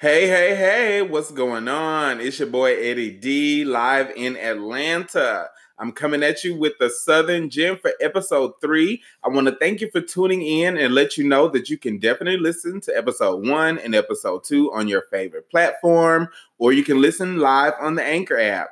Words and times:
Hey, 0.00 0.28
hey, 0.28 0.56
hey, 0.56 1.02
what's 1.02 1.30
going 1.30 1.68
on? 1.68 2.20
It's 2.22 2.38
your 2.38 2.48
boy 2.48 2.74
Eddie 2.74 3.10
D 3.10 3.66
live 3.66 4.10
in 4.16 4.34
Atlanta. 4.38 5.50
I'm 5.78 5.92
coming 5.92 6.22
at 6.22 6.42
you 6.42 6.56
with 6.56 6.72
the 6.80 6.88
Southern 6.88 7.50
Gent 7.50 7.82
for 7.82 7.92
episode 8.00 8.52
three. 8.62 9.02
I 9.22 9.28
want 9.28 9.48
to 9.48 9.56
thank 9.56 9.82
you 9.82 9.90
for 9.90 10.00
tuning 10.00 10.40
in 10.40 10.78
and 10.78 10.94
let 10.94 11.18
you 11.18 11.28
know 11.28 11.48
that 11.48 11.68
you 11.68 11.76
can 11.76 11.98
definitely 11.98 12.38
listen 12.38 12.80
to 12.80 12.96
episode 12.96 13.46
one 13.46 13.78
and 13.78 13.94
episode 13.94 14.42
two 14.42 14.72
on 14.72 14.88
your 14.88 15.02
favorite 15.10 15.50
platform, 15.50 16.30
or 16.56 16.72
you 16.72 16.82
can 16.82 17.02
listen 17.02 17.38
live 17.38 17.74
on 17.78 17.94
the 17.94 18.02
Anchor 18.02 18.40
app. 18.40 18.70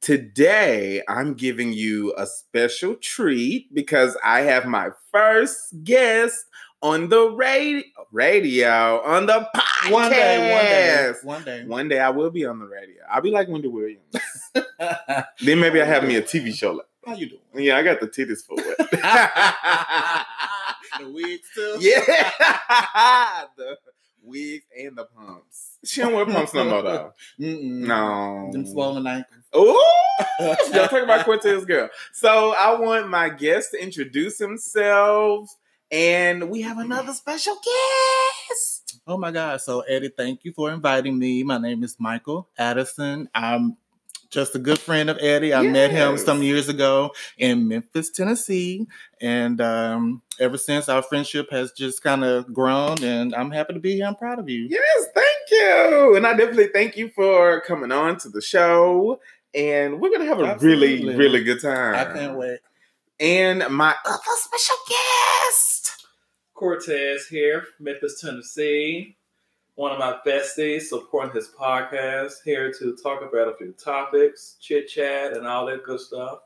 Today, 0.00 1.02
I'm 1.06 1.34
giving 1.34 1.74
you 1.74 2.14
a 2.16 2.26
special 2.26 2.94
treat 2.94 3.74
because 3.74 4.16
I 4.24 4.40
have 4.40 4.64
my 4.64 4.88
first 5.12 5.84
guest 5.84 6.46
on 6.82 7.08
the 7.08 7.30
radio, 7.30 7.82
radio 8.10 9.00
on 9.02 9.26
the 9.26 9.48
podcast. 9.54 9.90
One 9.90 10.10
day, 10.10 10.52
one 10.52 10.64
day, 10.64 11.12
one 11.22 11.44
day. 11.44 11.64
One 11.64 11.88
day 11.88 12.00
I 12.00 12.10
will 12.10 12.30
be 12.30 12.44
on 12.44 12.58
the 12.58 12.66
radio. 12.66 13.02
I'll 13.10 13.22
be 13.22 13.30
like 13.30 13.48
Wendy 13.48 13.68
Williams. 13.68 14.02
then 14.54 15.60
maybe 15.60 15.80
I 15.80 15.84
have 15.84 16.04
me 16.04 16.16
a 16.16 16.22
TV 16.22 16.52
show. 16.54 16.72
Like, 16.72 16.86
How 17.06 17.14
you 17.14 17.28
doing? 17.28 17.40
yeah, 17.54 17.76
I 17.76 17.82
got 17.82 18.00
the 18.00 18.08
titties 18.08 18.44
for 18.44 18.56
it. 18.58 18.78
the 21.00 21.10
wigs 21.10 21.48
too. 21.54 21.76
yeah, 21.80 23.44
the 23.56 23.76
wigs 24.22 24.64
and 24.78 24.96
the 24.96 25.04
pumps. 25.04 25.78
She 25.84 26.00
don't 26.00 26.14
wear 26.14 26.26
pumps 26.26 26.54
no 26.54 26.64
more 26.64 26.82
though. 26.82 27.12
Mm-mm. 27.40 27.86
No. 27.86 28.50
Them 28.52 28.66
swollen 28.66 29.06
ankles. 29.06 29.44
Oh, 29.52 30.14
y'all 30.40 30.56
talking 30.88 31.04
about 31.04 31.24
Cortez 31.24 31.64
girl. 31.64 31.88
So 32.12 32.54
I 32.56 32.78
want 32.78 33.08
my 33.08 33.28
guest 33.28 33.72
to 33.72 33.82
introduce 33.82 34.38
himself, 34.38 35.56
and 35.92 36.48
we 36.48 36.62
have 36.62 36.78
another 36.78 37.12
special 37.12 37.54
guest. 37.54 38.98
Oh 39.06 39.18
my 39.18 39.30
God. 39.30 39.60
So, 39.60 39.80
Eddie, 39.80 40.08
thank 40.08 40.44
you 40.44 40.52
for 40.52 40.70
inviting 40.70 41.18
me. 41.18 41.42
My 41.42 41.58
name 41.58 41.84
is 41.84 41.96
Michael 41.98 42.48
Addison. 42.56 43.28
I'm 43.34 43.76
just 44.30 44.54
a 44.54 44.58
good 44.58 44.78
friend 44.78 45.10
of 45.10 45.18
Eddie. 45.20 45.52
I 45.52 45.62
met 45.62 45.90
him 45.90 46.16
some 46.16 46.42
years 46.42 46.70
ago 46.70 47.12
in 47.36 47.68
Memphis, 47.68 48.10
Tennessee. 48.10 48.86
And 49.20 49.60
um, 49.60 50.22
ever 50.40 50.56
since 50.56 50.88
our 50.88 51.02
friendship 51.02 51.50
has 51.50 51.72
just 51.72 52.02
kind 52.02 52.24
of 52.24 52.52
grown, 52.54 53.04
and 53.04 53.34
I'm 53.34 53.50
happy 53.50 53.74
to 53.74 53.80
be 53.80 53.96
here. 53.96 54.06
I'm 54.06 54.16
proud 54.16 54.38
of 54.38 54.48
you. 54.48 54.68
Yes, 54.70 55.06
thank 55.14 55.26
you, 55.50 56.16
and 56.16 56.26
I 56.26 56.34
definitely 56.34 56.68
thank 56.72 56.96
you 56.96 57.10
for 57.10 57.60
coming 57.60 57.92
on 57.92 58.18
to 58.20 58.30
the 58.30 58.40
show. 58.40 59.20
And 59.54 60.00
we're 60.00 60.10
gonna 60.10 60.24
have 60.24 60.40
a 60.40 60.56
really, 60.58 61.04
really 61.14 61.44
good 61.44 61.60
time. 61.60 61.94
I 61.94 62.10
can't 62.10 62.38
wait. 62.38 62.60
And 63.20 63.64
my 63.68 63.94
other 64.06 64.22
special 64.36 64.76
guest. 64.88 65.71
Cortez 66.62 67.26
here, 67.26 67.66
Memphis, 67.80 68.20
Tennessee. 68.20 69.16
One 69.74 69.90
of 69.90 69.98
my 69.98 70.18
besties 70.24 70.82
supporting 70.82 71.34
his 71.34 71.48
podcast. 71.48 72.34
Here 72.44 72.72
to 72.74 72.96
talk 73.02 73.20
about 73.20 73.48
a 73.48 73.56
few 73.56 73.72
topics, 73.72 74.58
chit 74.60 74.86
chat, 74.86 75.32
and 75.32 75.44
all 75.44 75.66
that 75.66 75.82
good 75.82 75.98
stuff. 75.98 76.38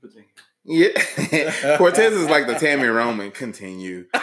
Continue. 0.00 0.28
Yeah, 0.62 1.76
Cortez 1.78 2.12
is 2.12 2.30
like 2.30 2.46
the 2.46 2.52
Tami 2.52 2.94
Roman. 2.94 3.32
Continue. 3.32 4.06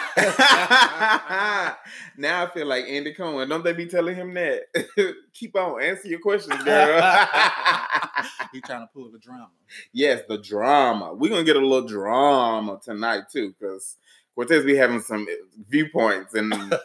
now 2.16 2.44
I 2.44 2.50
feel 2.54 2.66
like 2.66 2.86
Andy 2.88 3.12
Cohen. 3.12 3.50
Don't 3.50 3.62
they 3.62 3.74
be 3.74 3.84
telling 3.84 4.16
him 4.16 4.32
that? 4.32 4.62
Keep 5.34 5.56
on, 5.56 5.82
answer 5.82 6.08
your 6.08 6.20
questions, 6.20 6.56
girl. 6.62 7.02
He's 8.50 8.62
trying 8.62 8.80
to 8.80 8.88
pull 8.94 9.10
the 9.10 9.18
drama. 9.18 9.50
yes, 9.92 10.22
the 10.26 10.38
drama. 10.38 11.12
We're 11.12 11.28
gonna 11.28 11.44
get 11.44 11.56
a 11.56 11.60
little 11.60 11.86
drama 11.86 12.80
tonight 12.82 13.24
too, 13.30 13.54
because 13.60 13.98
Cortez 14.40 14.64
be 14.64 14.74
having 14.74 15.00
some 15.02 15.26
viewpoints 15.68 16.34
and 16.34 16.50
Allegedly. 16.54 16.80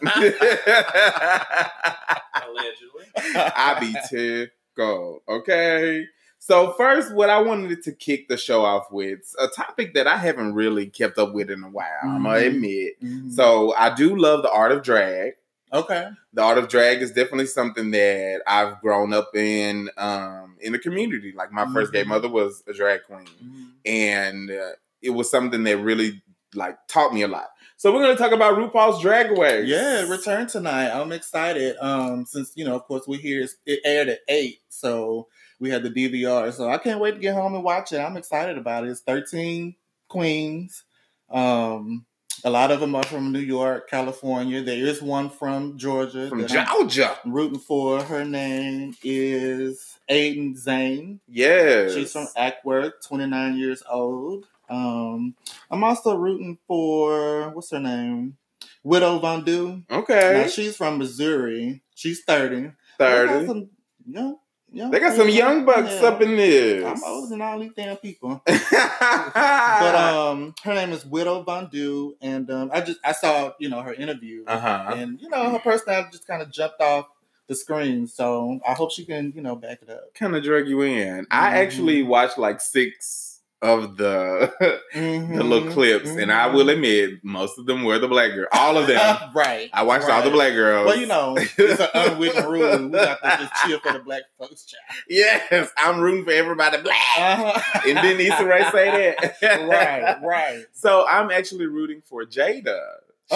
I 3.16 3.78
be 3.80 3.95
tickled. 4.09 5.22
Okay. 5.30 6.06
So 6.39 6.73
first, 6.73 7.14
what 7.14 7.30
I 7.30 7.39
wanted 7.42 7.81
to 7.84 7.94
kick 7.94 8.28
the 8.28 8.35
show 8.35 8.66
off 8.66 8.88
with 8.91 9.19
a 9.40 9.47
topic 9.47 9.94
that 9.94 10.06
I 10.06 10.18
haven't 10.18 10.53
really 10.53 10.88
kept 10.88 11.18
up 11.18 11.34
with 11.34 11.50
in 11.50 11.63
a 11.63 11.69
while. 11.69 11.88
I'm 12.03 12.24
gonna 12.24 12.40
Mhm. 12.40 12.47
admit. 12.47 13.02
Mhm. 13.02 13.31
So 13.31 13.74
I 13.75 13.96
do 13.96 14.18
love 14.18 14.41
the 14.44 14.52
art 14.52 14.74
of 14.74 14.84
drag. 14.84 15.35
okay. 15.74 16.09
The 16.34 16.41
art 16.41 16.58
of 16.58 16.68
drag 16.69 17.02
is 17.02 17.12
definitely 17.12 17.47
something 17.47 17.91
that 17.91 18.41
I've 18.47 18.79
grown 18.81 19.12
up 19.13 19.34
in 19.35 19.90
um, 19.97 20.56
in 20.59 20.74
the 20.74 20.79
community. 20.79 21.31
Like 21.35 21.52
my 21.53 21.66
first 21.74 21.91
gay 21.94 22.03
Mhm. 22.03 22.08
mother 22.08 22.28
was 22.29 22.63
a 22.68 22.74
drag 22.74 23.03
queen, 23.03 23.25
Mhm. 23.44 23.72
and 23.85 24.52
uh, 24.52 24.72
it 25.02 25.09
was 25.12 25.29
something 25.31 25.63
that 25.63 25.78
really 25.78 26.22
like 26.53 26.78
taught 26.88 27.13
me 27.13 27.22
a 27.24 27.28
lot. 27.28 27.50
So 27.85 27.94
we're 27.94 28.01
gonna 28.01 28.18
talk 28.18 28.31
about 28.31 28.57
RuPaul's 28.57 29.00
Drag 29.00 29.29
Race. 29.38 29.68
Yeah, 29.68 30.09
return 30.09 30.47
tonight. 30.47 30.90
I'm 30.90 31.12
excited. 31.12 31.78
Um, 31.79 32.25
since 32.25 32.51
you 32.56 32.66
know, 32.66 32.73
of 32.73 32.84
course, 32.85 33.03
we're 33.07 33.19
here. 33.19 33.47
It 33.68 33.79
aired 33.85 34.09
at 34.09 34.22
eight, 34.28 34.62
so 34.69 35.28
we 35.59 35.69
had 35.69 35.84
the 35.84 35.91
DVR. 35.91 36.51
So 36.51 36.68
I 36.68 36.79
can't 36.79 37.00
wait 37.00 37.12
to 37.13 37.19
get 37.19 37.35
home 37.35 37.53
and 37.53 37.63
watch 37.63 37.91
it. 37.91 38.00
I'm 38.00 38.18
excited 38.18 38.57
about 38.57 38.85
it. 38.85 38.90
It's 38.90 39.01
13 39.01 39.75
queens. 40.07 40.84
Um, 41.29 42.07
a 42.44 42.50
lot 42.50 42.72
of 42.72 42.79
them 42.79 42.96
are 42.96 43.03
from 43.03 43.31
New 43.31 43.38
York, 43.38 43.88
California. 43.88 44.63
There 44.63 44.84
is 44.84 45.00
one 45.00 45.29
from 45.29 45.78
Georgia. 45.78 46.28
from 46.28 46.41
that 46.41 46.67
I'm 46.67 46.90
Georgia. 46.90 47.19
rooting 47.23 47.59
for. 47.59 48.02
Her 48.02 48.25
name 48.25 48.96
is 49.03 50.00
Aiden 50.09 50.59
Zhane. 50.59 51.19
Yes, 51.28 51.94
She's 51.94 52.12
from 52.12 52.25
Acworth, 52.35 52.94
29 53.07 53.57
years 53.57 53.84
old. 53.88 54.47
Um, 54.70 55.36
I'm 55.70 55.84
also 55.84 56.16
rooting 56.16 56.58
for 56.68 57.50
what's 57.50 57.72
her 57.72 57.80
name, 57.80 58.38
Widow 58.84 59.20
Von'Du. 59.20 59.84
Okay, 59.90 60.42
Now 60.42 60.48
she's 60.48 60.76
from 60.78 60.98
Missouri. 60.98 61.81
She's 61.96 62.24
30. 62.24 62.72
Thirty. 62.98 63.28
got 63.34 63.46
some 63.48 63.70
young, 64.08 64.38
young. 64.72 64.92
They 64.92 65.00
got 65.00 65.16
some 65.16 65.30
young 65.30 65.66
bucks 65.66 65.92
Yeah. 66.02 66.08
up 66.08 66.22
in 66.22 66.36
this. 66.38 66.86
I'm 66.86 67.03
older 67.03 67.28
than 67.28 67.42
all 67.42 67.59
these 67.59 67.72
damn 67.76 67.98
people. 67.98 68.42
but 68.46 69.96
um, 69.96 70.56
her 70.64 70.74
name 70.74 70.92
is 70.92 71.06
Widow 71.06 71.44
Von'Du, 71.44 72.16
and 72.22 72.50
um, 72.52 72.70
I 72.74 72.82
just 72.82 73.00
I 73.03 73.12
saw 73.12 73.53
you 73.59 73.70
know 73.70 73.82
her 73.82 73.94
interview, 73.94 74.44
uh 74.47 74.59
huh. 74.59 74.94
and 74.96 75.20
you 75.22 75.30
know 75.30 75.50
her 75.52 75.59
personality 75.59 76.09
just 76.12 76.28
kind 76.28 76.42
of 76.42 76.52
jumped 76.52 76.82
off 76.82 77.08
the 77.47 77.56
screen. 77.56 78.08
So 78.08 78.59
I 78.68 78.74
hope 78.74 78.92
she 78.92 79.06
can 79.06 79.34
you 79.36 79.42
know 79.42 79.56
back 79.56 79.80
it 79.82 79.90
up. 79.90 80.14
Kind 80.16 80.36
of 80.36 80.44
drug 80.44 80.68
you 80.68 80.82
in. 80.82 81.28
I 81.32 81.50
Mhm. 81.50 81.53
actually 81.53 82.03
watched 82.03 82.38
like 82.38 82.62
six 82.62 83.34
of 83.61 83.97
the 83.97 84.51
the 84.93 85.43
little 85.43 85.69
Mhm, 85.69 85.73
clips, 85.73 86.09
and 86.09 86.31
I 86.31 86.47
will 86.47 86.66
mhm. 86.66 86.73
admit 86.73 87.09
most 87.23 87.57
of 87.57 87.66
them 87.66 87.83
were 87.83 87.97
the 87.97 88.07
black 88.07 88.31
girl. 88.33 88.47
All 88.51 88.77
of 88.77 88.85
them. 88.88 89.17
right. 89.35 89.69
I 89.73 89.83
watched 89.83 90.09
all 90.09 90.21
the 90.21 90.29
black 90.29 90.53
girls. 90.53 90.85
Well, 90.85 90.97
you 90.97 91.07
know, 91.07 91.35
it's 91.38 91.79
an 91.79 91.88
unwritten 91.93 92.45
rule. 92.51 92.83
We 92.85 92.89
got 92.89 93.21
to 93.21 93.38
just 93.47 93.66
cheer 93.66 93.79
for 93.79 93.93
the 93.93 93.99
black 93.99 94.23
folks, 94.38 94.66
child. 94.66 95.03
Yes, 95.09 95.71
I'm 95.77 95.99
rooting 95.99 96.25
for 96.25 96.31
everybody 96.31 96.81
black. 96.81 96.97
Uh-huh. 97.17 97.79
and 97.88 97.99
didn't 98.01 98.21
Issa 98.21 98.45
Rae 98.45 98.69
say 98.71 99.16
that? 99.41 99.67
right, 99.67 100.22
right. 100.22 100.66
So 100.73 101.05
I'm 101.07 101.31
actually 101.31 101.66
rooting 101.67 102.01
for 102.05 102.25
Jaida. 102.25 102.79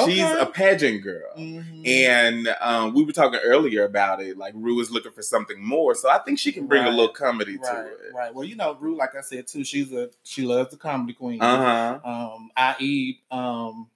She's 0.06 0.24
Okay. 0.24 0.40
a 0.40 0.46
pageant 0.46 1.02
girl. 1.02 1.34
Mhm. 1.36 1.88
And 1.88 2.56
um, 2.62 2.94
we 2.94 3.04
were 3.04 3.12
talking 3.12 3.40
earlier 3.44 3.86
about 3.86 4.22
it. 4.22 4.38
Like 4.38 4.54
Rue 4.56 4.80
is 4.82 4.92
looking 4.92 5.12
for 5.12 5.24
something 5.24 5.64
more, 5.64 5.96
so 5.96 6.10
I 6.12 6.20
think 6.20 6.38
she 6.38 6.52
can 6.52 6.68
bring 6.68 6.86
a 6.86 6.92
little 6.92 7.10
comedy 7.10 7.58
right, 7.58 7.72
to 7.72 7.88
it. 7.88 8.14
right. 8.14 8.34
Well, 8.34 8.44
you 8.46 8.56
know, 8.56 8.78
Rue, 8.80 8.96
like 8.96 9.16
I 9.16 9.22
said 9.22 9.48
too, 9.48 9.64
she's 9.64 9.92
a 9.92 10.12
she 10.24 10.44
loves 10.44 10.70
the 10.70 10.78
comedy 10.78 11.14
queen. 11.14 11.42
Uh 11.42 12.00
huh. 12.04 12.10
Um, 12.36 12.52
i.e., 12.56 13.20
um, 13.32 13.90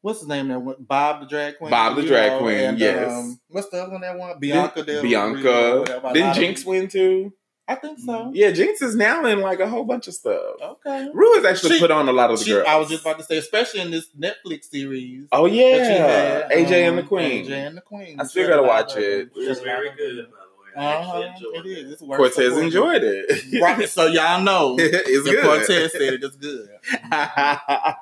what's 0.00 0.20
his 0.20 0.28
name? 0.28 0.48
That 0.48 0.60
one? 0.62 0.76
Bob 0.78 1.20
the 1.20 1.26
drag 1.26 1.58
queen. 1.58 1.70
Bob 1.70 1.96
the 1.96 2.02
drag 2.02 2.38
queen, 2.40 2.76
yes. 2.78 3.12
Um, 3.12 3.38
what's 3.48 3.68
the 3.68 3.82
other 3.82 3.92
one? 3.92 4.00
That 4.00 4.16
one? 4.18 4.38
Bianca. 4.38 4.82
Del 4.84 5.02
Bianca. 5.02 5.84
Didn't 6.14 6.30
of 6.30 6.36
Jinkx 6.36 6.56
people- 6.58 6.72
win 6.72 6.88
too? 6.88 7.32
I 7.70 7.74
think 7.76 7.98
so. 8.00 8.30
Yeah, 8.34 8.50
Jinkx 8.50 8.82
is 8.82 8.96
now 8.96 9.24
in 9.26 9.40
like 9.40 9.60
a 9.60 9.68
whole 9.68 9.84
bunch 9.84 10.08
of 10.08 10.14
stuff. 10.14 10.56
Okay. 10.60 11.08
Rue 11.14 11.34
has 11.36 11.44
actually 11.44 11.74
She- 11.76 11.80
put 11.80 11.90
on 11.90 12.08
a 12.08 12.12
lot 12.12 12.30
of 12.30 12.38
the 12.38 12.44
She, 12.44 12.50
girls. 12.50 12.66
I 12.68 12.76
was 12.76 12.88
just 12.88 13.02
about 13.02 13.18
to 13.18 13.24
say, 13.24 13.38
especially 13.38 13.80
in 13.80 13.90
this 13.92 14.08
Netflix 14.18 14.64
series. 14.64 15.26
oh 15.32 15.46
that 15.48 15.54
yeah, 15.54 15.76
had, 15.84 16.50
AJ 16.50 16.72
and 16.72 16.90
um, 16.90 16.96
the 16.96 17.02
Queen. 17.04 17.46
AJ 17.46 17.50
and 17.68 17.76
the 17.76 17.80
Queen. 17.82 18.20
I 18.20 18.24
still 18.24 18.48
gotta 18.48 18.62
watch 18.64 18.92
of- 18.92 18.98
it. 19.02 19.30
It's 19.36 19.60
a 19.60 19.62
very 19.62 19.90
good, 19.96 20.16
by 20.30 20.36
the 20.38 20.80
way. 20.80 20.84
I 20.84 20.94
Uh-huh, 20.94 21.22
actually 21.22 21.46
enjoyed 21.56 21.66
it 21.66 21.70
it. 21.70 21.78
is. 21.86 21.92
It's 21.92 22.02
worth 22.02 22.16
Cortez 22.18 22.34
supporting. 22.36 22.64
enjoyed 22.66 23.02
it. 23.04 23.60
Right, 23.62 23.88
so 23.88 24.06
y'all 24.06 24.42
know 24.42 24.76
it's 24.78 25.24
good. 25.30 25.42
Cortez 25.44 25.92
said 25.92 26.02
it 26.14 26.24
is 26.24 26.36
good. 26.36 26.68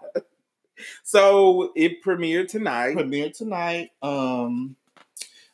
so 1.03 1.73
it 1.75 2.03
premiered 2.03 2.49
tonight. 2.49 2.97
Premiered 2.97 3.37
tonight. 3.37 3.91
Um, 4.03 4.77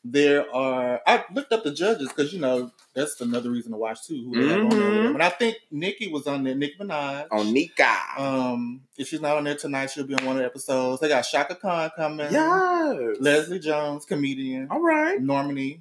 there 0.05 0.53
are. 0.55 1.01
I 1.07 1.25
looked 1.33 1.53
up 1.53 1.65
the 1.65 1.73
judges 1.73 2.09
because 2.09 2.33
you 2.33 2.41
know 2.41 2.71
that's 2.95 3.21
another 3.21 3.51
reason 3.51 3.73
to 3.73 3.79
watch 3.79 4.07
too. 4.07 4.25
Who 4.33 4.41
they 4.41 4.49
have 4.53 4.61
on 4.63 4.69
there, 4.71 4.81
whatever. 4.91 5.09
And 5.15 5.23
I 5.23 5.29
think 5.31 5.57
Nikki 5.71 6.09
was 6.09 6.27
on 6.27 6.45
there. 6.45 6.55
Nicki 6.55 6.77
Minaj. 6.81 7.27
on 7.31 7.53
Nika. 7.53 7.97
Um, 8.17 8.83
if 8.97 9.09
she's 9.09 9.21
not 9.21 9.37
on 9.37 9.45
there 9.45 9.57
tonight, 9.57 9.91
she'll 9.91 10.07
be 10.07 10.15
on 10.15 10.25
one 10.25 10.37
of 10.37 10.41
the 10.41 10.47
episodes. 10.47 11.01
They 11.01 11.09
got 11.09 11.23
Chaka 11.23 11.57
Khan 11.57 11.91
coming. 11.97 12.29
yes. 12.33 13.17
Leslie 13.21 13.59
Jones, 13.59 14.05
comedian. 14.05 14.69
All 14.71 14.81
right. 14.81 15.21
Normani, 15.21 15.81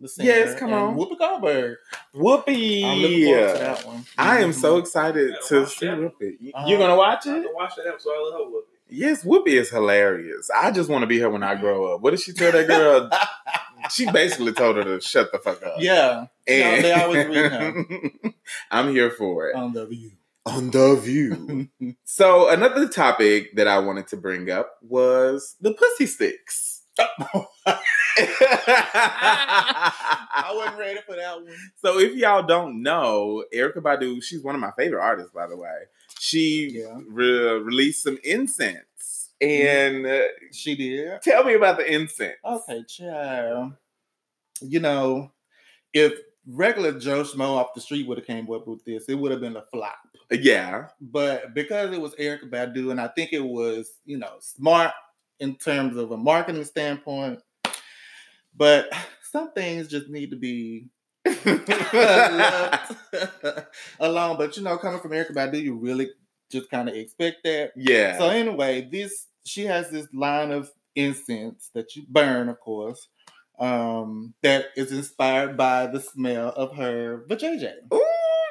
the 0.00 0.08
singer. 0.08 0.28
Yes, 0.30 0.58
come 0.58 0.72
on. 0.72 0.96
Whoopi 0.96 1.18
Goldberg. 1.18 1.76
Whoopi. 2.14 2.84
I'm 2.84 2.98
looking 2.98 3.24
forward 3.26 3.52
to 3.52 3.58
that 3.58 3.86
one. 3.86 4.04
I 4.18 4.38
am 4.40 4.52
so 4.52 4.76
Mhm. 4.76 4.80
excited 4.80 5.34
to 5.48 5.66
see 5.66 5.86
that. 5.86 5.98
Whoopi. 5.98 6.36
You- 6.40 6.52
Uh-huh. 6.54 6.66
You're 6.68 6.78
gonna 6.78 6.96
watch 6.96 7.26
it? 7.26 7.30
I 7.30 7.38
it? 7.38 7.42
can 7.44 7.54
watch 7.54 7.76
that 7.76 7.86
episode. 7.86 8.10
I 8.10 8.30
love 8.38 8.48
Whoopi. 8.48 8.60
Yes, 8.90 9.24
Whoopi 9.24 9.48
is 9.48 9.70
hilarious. 9.70 10.50
I 10.54 10.70
just 10.70 10.88
want 10.90 11.02
to 11.02 11.06
be 11.06 11.18
her 11.18 11.30
when 11.30 11.42
I 11.42 11.54
grow 11.56 11.94
up. 11.94 12.00
What 12.02 12.10
did 12.10 12.20
she 12.20 12.32
tell 12.32 12.52
that 12.52 12.68
girl? 12.68 13.08
she 13.90 14.10
basically 14.10 14.52
told 14.52 14.76
her 14.76 14.84
to 14.84 15.00
shut 15.00 15.30
the 15.32 15.38
fuck 15.38 15.62
up. 15.64 15.74
Yeah, 15.78 16.26
and 16.46 16.82
No, 16.82 16.82
they 16.82 16.92
always 16.92 17.26
read 17.26 17.52
him. 17.52 18.34
I'm 18.70 18.90
here 18.90 19.10
for 19.10 19.48
it. 19.48 19.54
on 19.56 19.72
the 19.72 19.86
view. 19.86 20.10
On 20.46 20.70
the 20.70 20.96
view. 20.96 21.68
so 22.04 22.48
another 22.50 22.86
topic 22.88 23.56
that 23.56 23.66
I 23.68 23.78
wanted 23.78 24.08
to 24.08 24.16
bring 24.16 24.50
up 24.50 24.76
was 24.82 25.56
the 25.60 25.72
pussy 25.72 26.06
sticks. 26.06 26.82
I 26.96 27.42
wasn't 30.54 30.78
ready 30.78 31.00
for 31.06 31.16
that 31.16 31.36
one. 31.42 31.48
So 31.82 31.98
if 31.98 32.14
y'all 32.14 32.42
don't 32.42 32.82
know, 32.82 33.44
Erykah 33.54 33.78
Badu, 33.78 34.22
she's 34.22 34.42
one 34.42 34.54
of 34.54 34.60
my 34.60 34.70
favorite 34.76 35.02
artists, 35.02 35.32
by 35.32 35.46
the 35.46 35.56
way. 35.56 35.74
She 36.20 36.70
Yeah. 36.80 36.98
re- 37.08 37.58
released 37.60 38.02
some 38.02 38.18
incense, 38.22 38.84
and 39.40 40.06
uh, 40.06 40.20
She 40.52 40.74
did. 40.76 41.20
tell 41.22 41.44
me 41.44 41.54
about 41.54 41.78
the 41.78 41.92
incense. 41.92 42.34
Okay, 42.44 42.84
child. 42.88 43.72
You 44.60 44.80
know, 44.80 45.32
if 45.92 46.12
regular 46.46 46.98
Joe 46.98 47.22
Schmo 47.22 47.56
off 47.56 47.74
the 47.74 47.80
street 47.80 48.06
would 48.06 48.18
have 48.18 48.26
came 48.26 48.50
up 48.52 48.66
with 48.66 48.84
this, 48.84 49.08
it 49.08 49.14
would 49.14 49.32
have 49.32 49.40
been 49.40 49.56
a 49.56 49.64
flop. 49.72 49.96
Yeah, 50.30 50.88
But 51.00 51.54
because 51.54 51.92
it 51.92 52.00
was 52.00 52.14
Erykah 52.14 52.50
Badu, 52.50 52.90
and 52.90 53.00
I 53.00 53.08
think 53.08 53.32
it 53.32 53.44
was, 53.44 53.90
you 54.04 54.18
know, 54.18 54.34
smart 54.40 54.92
in 55.40 55.56
terms 55.56 55.96
of 55.96 56.10
a 56.12 56.16
marketing 56.16 56.64
standpoint. 56.64 57.40
But 58.56 58.88
some 59.30 59.52
things 59.52 59.88
just 59.88 60.08
need 60.08 60.30
to 60.30 60.36
be 60.36 60.88
alone. 64.00 64.36
But 64.36 64.56
you 64.56 64.62
know, 64.62 64.76
coming 64.78 65.00
from 65.00 65.10
Erykah 65.12 65.32
Badu, 65.34 65.60
you 65.60 65.74
really 65.74 66.10
just 66.54 66.70
kind 66.70 66.88
of 66.88 66.94
expect 66.94 67.44
that. 67.44 67.72
yeah. 67.76 68.16
So 68.18 68.28
anyway, 68.28 68.88
this 68.90 69.26
she 69.44 69.64
has 69.66 69.90
this 69.90 70.06
line 70.14 70.50
of 70.52 70.70
incense 70.96 71.70
that 71.74 71.94
you 71.96 72.04
burn, 72.08 72.48
of 72.48 72.58
course, 72.60 73.08
um, 73.58 74.32
that 74.42 74.66
is 74.76 74.90
inspired 74.92 75.56
by 75.56 75.86
the 75.86 76.00
smell 76.00 76.48
of 76.50 76.76
her 76.76 77.24
vajayjay. 77.28 77.74
Ooh, 77.92 78.04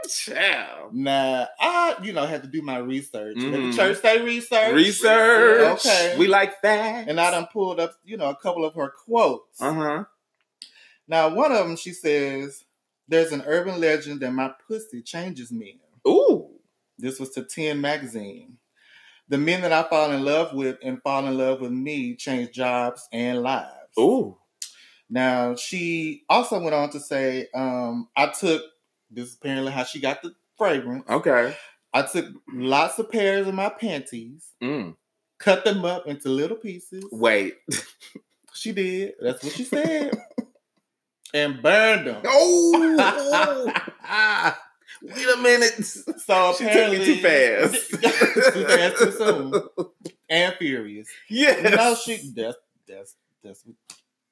child. 0.10 0.94
Now, 0.94 1.48
I, 1.60 1.96
you 2.04 2.14
know, 2.14 2.26
had 2.26 2.44
to 2.44 2.48
do 2.50 2.62
my 2.62 2.78
research. 2.78 3.38
Mhm. 3.38 3.72
the 3.72 3.78
church 3.78 4.02
say 4.02 4.22
research. 4.22 4.74
Research. 4.74 5.86
Okay. 5.86 6.16
We 6.18 6.28
like 6.28 6.62
that. 6.62 7.08
And 7.08 7.20
I 7.20 7.32
done 7.32 7.48
pulled 7.52 7.80
up, 7.80 7.94
you 8.04 8.18
know, 8.18 8.30
a 8.30 8.36
couple 8.36 8.66
of 8.66 8.76
her 8.76 8.90
quotes. 9.06 9.62
Uh 9.62 9.74
huh. 9.74 10.04
Now, 11.08 11.34
one 11.34 11.52
of 11.52 11.66
them, 11.68 11.76
she 11.76 11.92
says, 11.92 12.64
"There's 13.08 13.32
an 13.32 13.44
urban 13.46 13.80
legend 13.82 14.22
that 14.22 14.32
my 14.32 14.54
pussy 14.68 15.02
changes 15.02 15.52
men." 15.52 15.80
Ooh. 16.08 16.50
This 16.98 17.20
was 17.20 17.32
to 17.32 17.44
10 17.44 17.80
magazine. 17.82 18.58
The 19.30 19.38
men 19.38 19.62
that 19.62 19.72
I 19.72 19.84
fall 19.90 20.12
in 20.12 20.24
love 20.24 20.54
with 20.54 20.78
and 20.84 21.02
fall 21.02 21.26
in 21.26 21.38
love 21.38 21.62
with 21.62 21.72
me 21.72 22.16
change 22.16 22.52
jobs 22.52 23.08
and 23.12 23.42
lives. 23.42 23.98
Ooh. 23.98 24.38
Now, 25.10 25.56
she 25.56 26.24
also 26.30 26.60
went 26.60 26.74
on 26.76 26.90
to 26.92 27.00
say, 27.00 27.48
um, 27.54 28.10
I 28.16 28.28
took, 28.28 28.62
this 29.12 29.30
is 29.30 29.36
apparently 29.36 29.72
how 29.72 29.84
she 29.84 30.00
got 30.00 30.22
the 30.22 30.34
fragrance. 30.58 31.06
Okay. 31.10 31.56
I 31.94 32.02
took 32.04 32.26
lots 32.52 32.98
of 33.00 33.12
pairs 33.12 33.48
of 33.48 33.54
my 33.54 33.70
panties, 33.70 34.48
Mm. 34.62 34.96
cut 35.40 35.64
them 35.64 35.86
up 35.86 36.08
into 36.08 36.30
little 36.30 36.58
pieces. 36.58 37.06
Wait. 37.12 37.56
She 38.54 38.72
did. 38.72 39.14
That's 39.20 39.44
what 39.44 39.54
she 39.54 39.64
said. 39.64 40.14
and 41.34 41.62
burned 41.62 42.08
them. 42.08 42.22
Oh. 42.26 43.74
Wait 45.04 45.28
a 45.36 45.38
minute. 45.42 45.74
So 46.26 46.54
She 46.58 46.64
took 46.64 46.72
apparently, 46.72 47.00
me 47.00 47.06
too 47.06 47.22
fast. 47.22 47.90
too 48.54 48.66
fast, 48.66 48.98
too 48.98 49.12
soon, 49.12 49.54
and 50.30 50.56
furious. 50.56 51.10
Yes. 51.30 51.76
No, 51.76 51.96
she. 51.96 52.32
That's 52.34 52.58
that's 52.88 53.16
that's 53.44 53.66
what. 53.66 53.76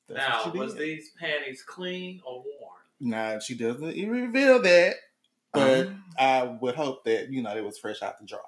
That's 0.07 0.19
Now, 0.29 0.35
what 0.45 0.53
she 0.53 0.59
was 0.59 0.73
did. 0.73 0.81
these 0.83 1.09
panties 1.19 1.63
clean 1.63 2.21
or 2.25 2.37
worn? 2.43 2.71
Nah, 3.01 3.39
she 3.39 3.55
doesn't 3.55 3.93
even 3.93 4.11
reveal 4.11 4.61
that. 4.61 4.95
But 5.53 5.87
Um, 5.87 6.03
I 6.17 6.43
would 6.43 6.75
hope 6.75 7.03
that 7.05 7.29
you 7.31 7.41
know 7.41 7.55
it 7.57 7.63
was 7.63 7.77
fresh 7.77 8.01
out 8.01 8.19
the 8.19 8.25
jar. 8.25 8.39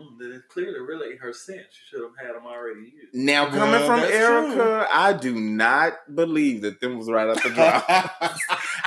Mm, 0.00 0.40
clearly 0.48 0.80
really 0.80 1.16
her 1.16 1.32
scent. 1.34 1.66
She 1.70 1.80
should 1.90 2.00
have 2.02 2.16
had 2.26 2.34
them 2.34 2.46
already 2.46 2.80
used. 2.80 3.12
now 3.14 3.44
coming 3.46 3.60
Well, 3.72 3.86
from 3.86 4.00
Erykah, 4.00 4.54
true. 4.54 4.86
I 4.90 5.12
do 5.12 5.34
not 5.38 5.92
believe 6.14 6.62
that 6.62 6.80
them 6.80 6.96
was 6.98 7.10
right 7.10 7.28
up 7.28 7.36
the 7.42 7.50
draw. 7.54 7.82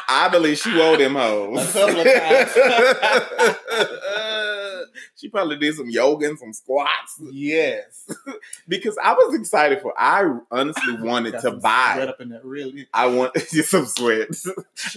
I 0.09 0.29
believe 0.31 0.57
she 0.57 0.75
wore 0.75 0.97
them 0.97 1.13
hoes. 1.13 1.75
A 1.75 1.79
couple 1.79 1.99
of 2.01 2.07
she 5.15 5.29
probably 5.29 5.57
did 5.57 5.75
some 5.75 5.89
yoga 5.89 6.27
and 6.27 6.39
some 6.39 6.53
squats 6.53 7.19
yes, 7.31 8.09
because 8.67 8.97
I 9.01 9.13
was 9.13 9.35
excited 9.39 9.81
for. 9.81 9.93
I 9.97 10.23
honestly 10.51 10.95
wanted 10.99 11.33
Got 11.33 11.41
to 11.41 11.49
some 11.51 11.59
buy. 11.59 11.93
sweat 11.95 12.09
up 12.09 12.21
in 12.21 12.29
there. 12.29 12.41
Really, 12.43 12.87
I 12.93 13.07
want 13.07 13.37
some 13.37 13.85
sweat. 13.85 14.29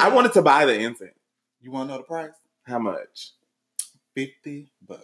I 0.01 0.09
wanted 0.09 0.33
to 0.35 0.43
buy 0.43 0.65
the 0.65 0.75
incense. 0.79 1.13
You 1.61 1.71
want 1.71 1.89
to 1.89 1.95
know 1.95 1.99
the 1.99 2.05
price? 2.05 2.31
How 2.65 2.79
much? 2.79 3.33
Fifty 4.15 4.69
bucks. 4.87 5.03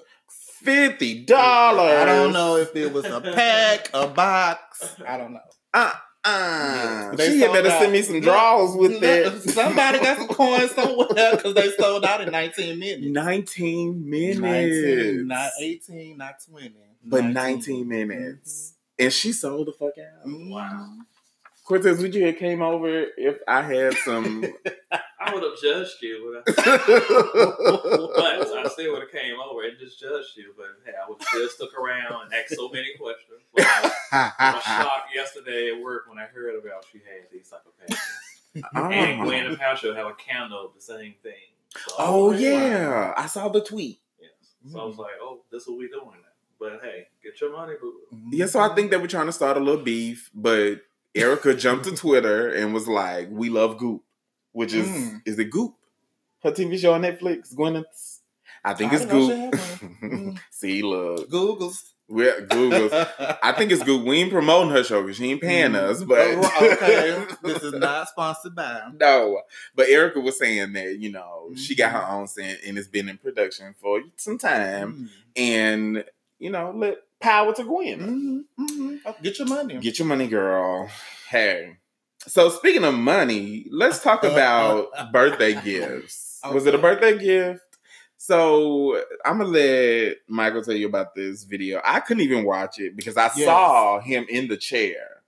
Fifty 0.65 1.25
dollars. 1.25 1.93
I 1.93 2.05
don't 2.05 2.33
know 2.33 2.57
if 2.57 2.75
it 2.75 2.93
was 2.93 3.05
a 3.05 3.21
pack, 3.21 3.91
a 3.93 4.07
box. 4.09 4.97
I 5.07 5.19
don't 5.19 5.33
know. 5.33 5.41
Uh, 5.73 5.93
uh, 6.25 7.15
they 7.17 7.33
she 7.33 7.41
had 7.41 7.53
better 7.53 7.69
out. 7.69 7.81
send 7.81 7.93
me 7.93 8.01
some 8.01 8.21
draws 8.21 8.75
with 8.77 8.99
that. 9.01 9.43
Somebody 9.43 9.99
got 9.99 10.17
some 10.17 10.29
coins 10.29 10.71
somewhere 10.71 11.37
because 11.37 11.55
they 11.55 11.71
sold 11.73 12.05
out 12.05 12.23
in 12.23 12.33
19 12.33 12.79
minutes. 12.79 13.07
19 13.07 14.11
minutes. 14.11 14.41
19, 14.41 15.27
not 15.27 15.51
18, 15.61 16.17
not 16.17 16.35
20. 16.51 16.75
but 17.05 17.25
19 17.25 17.87
minutes. 17.87 18.75
And 18.99 19.13
she 19.13 19.33
sold 19.33 19.67
the 19.67 19.73
fuck 19.73 19.93
out. 19.99 20.23
Wow. 20.25 20.97
Cortez, 21.65 22.01
would 22.03 22.15
you 22.15 22.27
have 22.27 22.37
came 22.37 22.61
over 22.61 23.07
if 23.17 23.39
I 23.49 23.63
had 23.63 23.95
some? 24.05 24.45
I 24.93 25.33
would 25.33 25.43
have 25.43 25.59
judged 25.61 25.97
you, 26.03 26.43
but 26.45 26.55
I, 26.59 28.07
but 28.07 28.59
I 28.59 28.69
still 28.69 28.93
would 28.93 29.01
have 29.03 29.11
came 29.11 29.37
over 29.41 29.63
and 29.63 29.79
just 29.79 29.99
judged 29.99 30.37
you. 30.37 30.53
But 30.57 30.67
hey, 30.85 30.93
I 30.93 31.09
would 31.09 31.19
have 31.21 31.29
still 31.29 31.49
stuck 31.49 31.79
around 31.79 32.25
and 32.27 32.35
asked 32.35 32.55
so 32.55 32.69
many 32.69 32.89
questions. 32.99 33.41
Like, 33.57 33.67
I, 33.67 33.81
was, 33.83 33.93
I 34.39 34.55
was 34.55 34.63
shocked 34.65 35.15
yesterday 35.15 35.73
at 35.75 35.83
work 35.83 36.03
when 36.07 36.19
I 36.19 36.27
heard 36.27 36.55
about 36.57 36.85
she 36.93 36.99
had 36.99 37.31
these 37.33 37.49
type 37.49 37.63
of 37.67 37.79
panties. 37.79 37.99
Ah. 38.75 38.89
And 38.91 39.23
Oh. 39.23 39.25
Gwen 39.25 39.57
Paltrow 39.57 39.97
have 39.97 40.07
a 40.07 40.15
candle, 40.15 40.71
the 40.77 40.83
same 40.83 41.15
thing. 41.23 41.33
So 41.75 41.95
I 41.99 42.07
oh 42.07 42.27
like, 42.27 42.41
yeah, 42.41 43.15
I 43.17 43.27
saw 43.27 43.49
the 43.49 43.63
tweet. 43.63 44.01
Yes. 44.21 44.31
So 44.71 44.81
I 44.81 44.85
was 44.85 44.99
like, 44.99 45.13
oh, 45.21 45.41
this 45.51 45.63
is 45.63 45.69
what 45.69 45.79
we 45.79 45.89
doing 45.89 46.05
now. 46.05 46.29
But 46.61 46.81
hey, 46.83 47.09
get 47.23 47.41
your 47.41 47.51
money, 47.53 47.75
boo. 47.81 47.95
Yeah, 48.31 48.47
so 48.47 48.61
I 48.61 48.75
think 48.75 48.91
they 48.91 48.97
were 48.99 49.09
trying 49.09 49.27
to 49.27 49.33
start 49.33 49.57
a 49.57 49.61
little 49.61 49.83
beef, 49.83 50.31
but 50.35 50.83
Erykah 51.15 51.59
jumped 51.59 51.85
to 51.87 51.95
Twitter 51.97 52.49
and 52.51 52.75
was 52.75 52.89
like, 52.89 53.29
"We 53.31 53.49
love 53.49 53.79
Goop," 53.79 54.03
which 54.53 54.75
is 54.75 54.87
Mm. 54.89 55.23
is 55.25 55.39
it 55.39 55.51
Goop? 55.51 55.75
Her 56.43 56.51
TV 56.53 56.77
show 56.79 56.93
on 56.95 57.03
Netflix, 57.03 57.55
Gwyneth's. 57.55 58.21
I 58.65 58.75
think 58.75 58.93
I 58.93 58.97
it's 58.97 59.05
didn't 59.07 59.51
Goop. 59.51 59.61
she 59.61 60.07
had 60.07 60.13
one. 60.13 60.41
See, 60.51 60.83
look, 60.83 61.31
Google's. 61.31 61.93
we're 62.09 62.41
Google's. 62.47 62.93
I 63.43 63.53
think 63.53 63.71
it's 63.73 63.83
Goop. 63.83 64.05
We 64.07 64.19
ain't 64.21 64.31
promoting 64.33 64.71
her 64.71 64.83
show 64.85 65.03
because 65.03 65.17
she 65.17 65.31
ain't 65.31 65.41
paying 65.43 65.75
us, 65.75 66.03
but 66.03 66.19
Oh, 66.21 66.69
okay. 66.73 67.25
This 67.43 67.63
is 67.63 67.73
not 67.75 68.09
sponsored 68.09 68.55
by. 68.55 68.83
no. 68.99 69.43
But 69.75 69.89
Erykah 69.89 70.23
was 70.23 70.39
saying 70.39 70.73
that 70.75 70.99
you 70.99 71.13
know 71.13 71.53
she 71.57 71.75
got 71.75 71.93
her 71.93 72.07
own 72.09 72.27
scent 72.27 72.61
and 72.67 72.77
it's 72.79 72.89
been 72.89 73.09
in 73.09 73.19
production 73.19 73.75
for 73.81 74.01
some 74.17 74.39
time, 74.39 74.93
Mm. 74.95 75.09
and 75.37 76.05
you 76.39 76.51
know, 76.51 76.73
let 76.75 76.99
power 77.21 77.55
to 77.55 77.65
Gwen. 77.65 78.47
Mhm, 78.59 78.69
mhm. 78.71 78.99
Oh, 79.07 79.17
Get 79.23 79.39
your 79.39 79.49
money. 79.49 79.79
Get 79.79 79.99
your 79.99 80.09
money, 80.09 80.27
girl. 80.27 80.89
Hey. 81.29 81.77
So 82.27 82.49
speaking 82.49 82.85
of 82.85 82.95
money, 82.95 83.67
let's 83.71 84.01
talk 84.03 84.23
about 84.25 85.13
birthday 85.13 85.61
gifts. 85.61 86.41
Was 86.51 86.67
it 86.67 86.75
a 86.75 86.79
birthday 86.79 87.19
gift? 87.19 87.61
So 88.17 89.03
I'm 89.25 89.39
gonna 89.39 89.51
let 89.51 90.17
Michael 90.29 90.63
tell 90.63 90.75
you 90.75 90.87
about 90.87 91.15
this 91.15 91.45
video. 91.45 91.81
I 91.85 92.01
couldn't 92.01 92.23
even 92.23 92.45
watch 92.45 92.79
it 92.79 92.97
because 92.97 93.17
I 93.19 93.31
Yes. 93.37 93.45
saw 93.45 94.01
him 94.01 94.25
in 94.31 94.49
the 94.49 94.57
chair, 94.57 95.23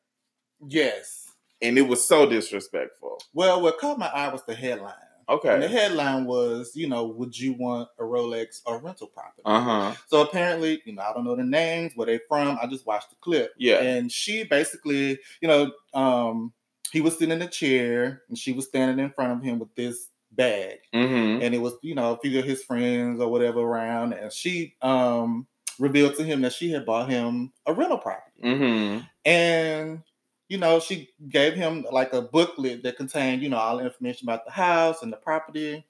Yes. 0.67 1.29
and 1.61 1.77
it 1.77 1.83
was 1.83 2.07
so 2.07 2.27
disrespectful. 2.29 3.21
Well, 3.35 3.61
what 3.61 3.79
caught 3.79 3.99
my 3.99 4.07
eye 4.09 4.29
was 4.33 4.43
the 4.45 4.55
headline. 4.55 4.95
And 5.29 5.63
the 5.63 5.69
headline 5.69 6.25
was, 6.25 6.73
you 6.75 6.89
know, 6.89 7.07
would 7.07 7.39
you 7.39 7.55
want 7.55 7.89
a 7.99 8.03
Rolex 8.03 8.61
or 8.65 8.79
rental 8.79 9.09
property? 9.09 9.43
Uh 9.45 9.61
huh. 9.61 9.95
So 10.09 10.23
apparently, 10.23 10.83
you 10.85 10.95
know, 10.95 11.03
I 11.03 11.13
don't 11.13 11.25
know 11.25 11.37
the 11.37 11.45
names, 11.45 11.93
where 11.95 12.07
they 12.07 12.21
from. 12.29 12.59
I 12.63 12.67
just 12.67 12.87
watched 12.87 13.11
the 13.11 13.17
clip. 13.21 13.53
Yeah. 13.59 13.83
And 13.83 14.11
she 14.11 14.45
basically, 14.45 15.19
you 15.41 15.49
know, 15.49 15.73
um, 15.95 16.53
he 16.93 17.01
was 17.01 17.15
sitting 17.15 17.33
in 17.33 17.43
a 17.43 17.49
chair 17.49 18.23
and 18.29 18.39
she 18.39 18.53
was 18.53 18.67
standing 18.67 19.05
in 19.05 19.11
front 19.11 19.33
of 19.33 19.43
him 19.43 19.59
with 19.59 19.75
this 19.75 20.11
bag. 20.33 20.79
Mm-hmm. 20.95 21.43
And 21.43 21.55
it 21.55 21.59
was, 21.59 21.75
you 21.83 21.95
know, 21.95 22.13
a 22.13 22.19
few 22.19 22.39
of 22.39 22.45
his 22.45 22.63
friends 22.63 23.21
or 23.21 23.29
whatever 23.29 23.61
around. 23.61 24.13
And 24.13 24.33
she 24.33 24.77
um 24.83 25.47
revealed 25.79 26.15
to 26.17 26.25
him 26.25 26.41
that 26.43 26.53
she 26.53 26.71
had 26.71 26.87
bought 26.87 27.11
him 27.11 27.53
a 27.67 27.73
rental 27.73 27.99
property. 27.99 28.41
Mm-hmm. 28.43 29.01
And 29.25 30.03
you 30.49 30.59
know, 30.59 30.81
she 30.81 31.11
gave 31.29 31.55
him 31.55 31.85
like 31.91 32.13
a 32.13 32.23
booklet 32.23 32.83
that 32.85 32.97
contained, 32.97 33.43
you 33.43 33.49
know, 33.49 33.57
all 33.59 33.79
the 33.79 33.85
information 33.85 34.29
about 34.29 34.45
the 34.45 34.53
house 34.53 35.03
and 35.03 35.13
the 35.13 35.17
property. 35.17 35.85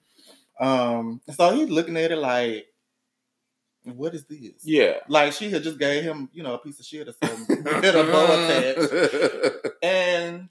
Um, 0.60 1.20
and 1.26 1.36
so 1.36 1.54
he's 1.54 1.68
looking 1.68 1.96
at 1.96 2.10
it 2.12 2.16
like, 2.16 2.66
what 3.84 4.14
is 4.14 4.24
this? 4.24 4.62
Yeah. 4.64 4.94
Like 5.08 5.32
she 5.32 5.50
had 5.50 5.62
just 5.62 5.78
gave 5.78 6.02
him, 6.02 6.28
you 6.32 6.42
know, 6.42 6.54
a 6.54 6.58
piece 6.58 6.80
of 6.80 6.86
shit 6.86 7.06
or 7.08 7.14
something 7.24 7.62
with 7.64 7.84
a 7.84 8.02
bow 8.02 9.44
attached. 9.44 9.66
And 9.82 10.48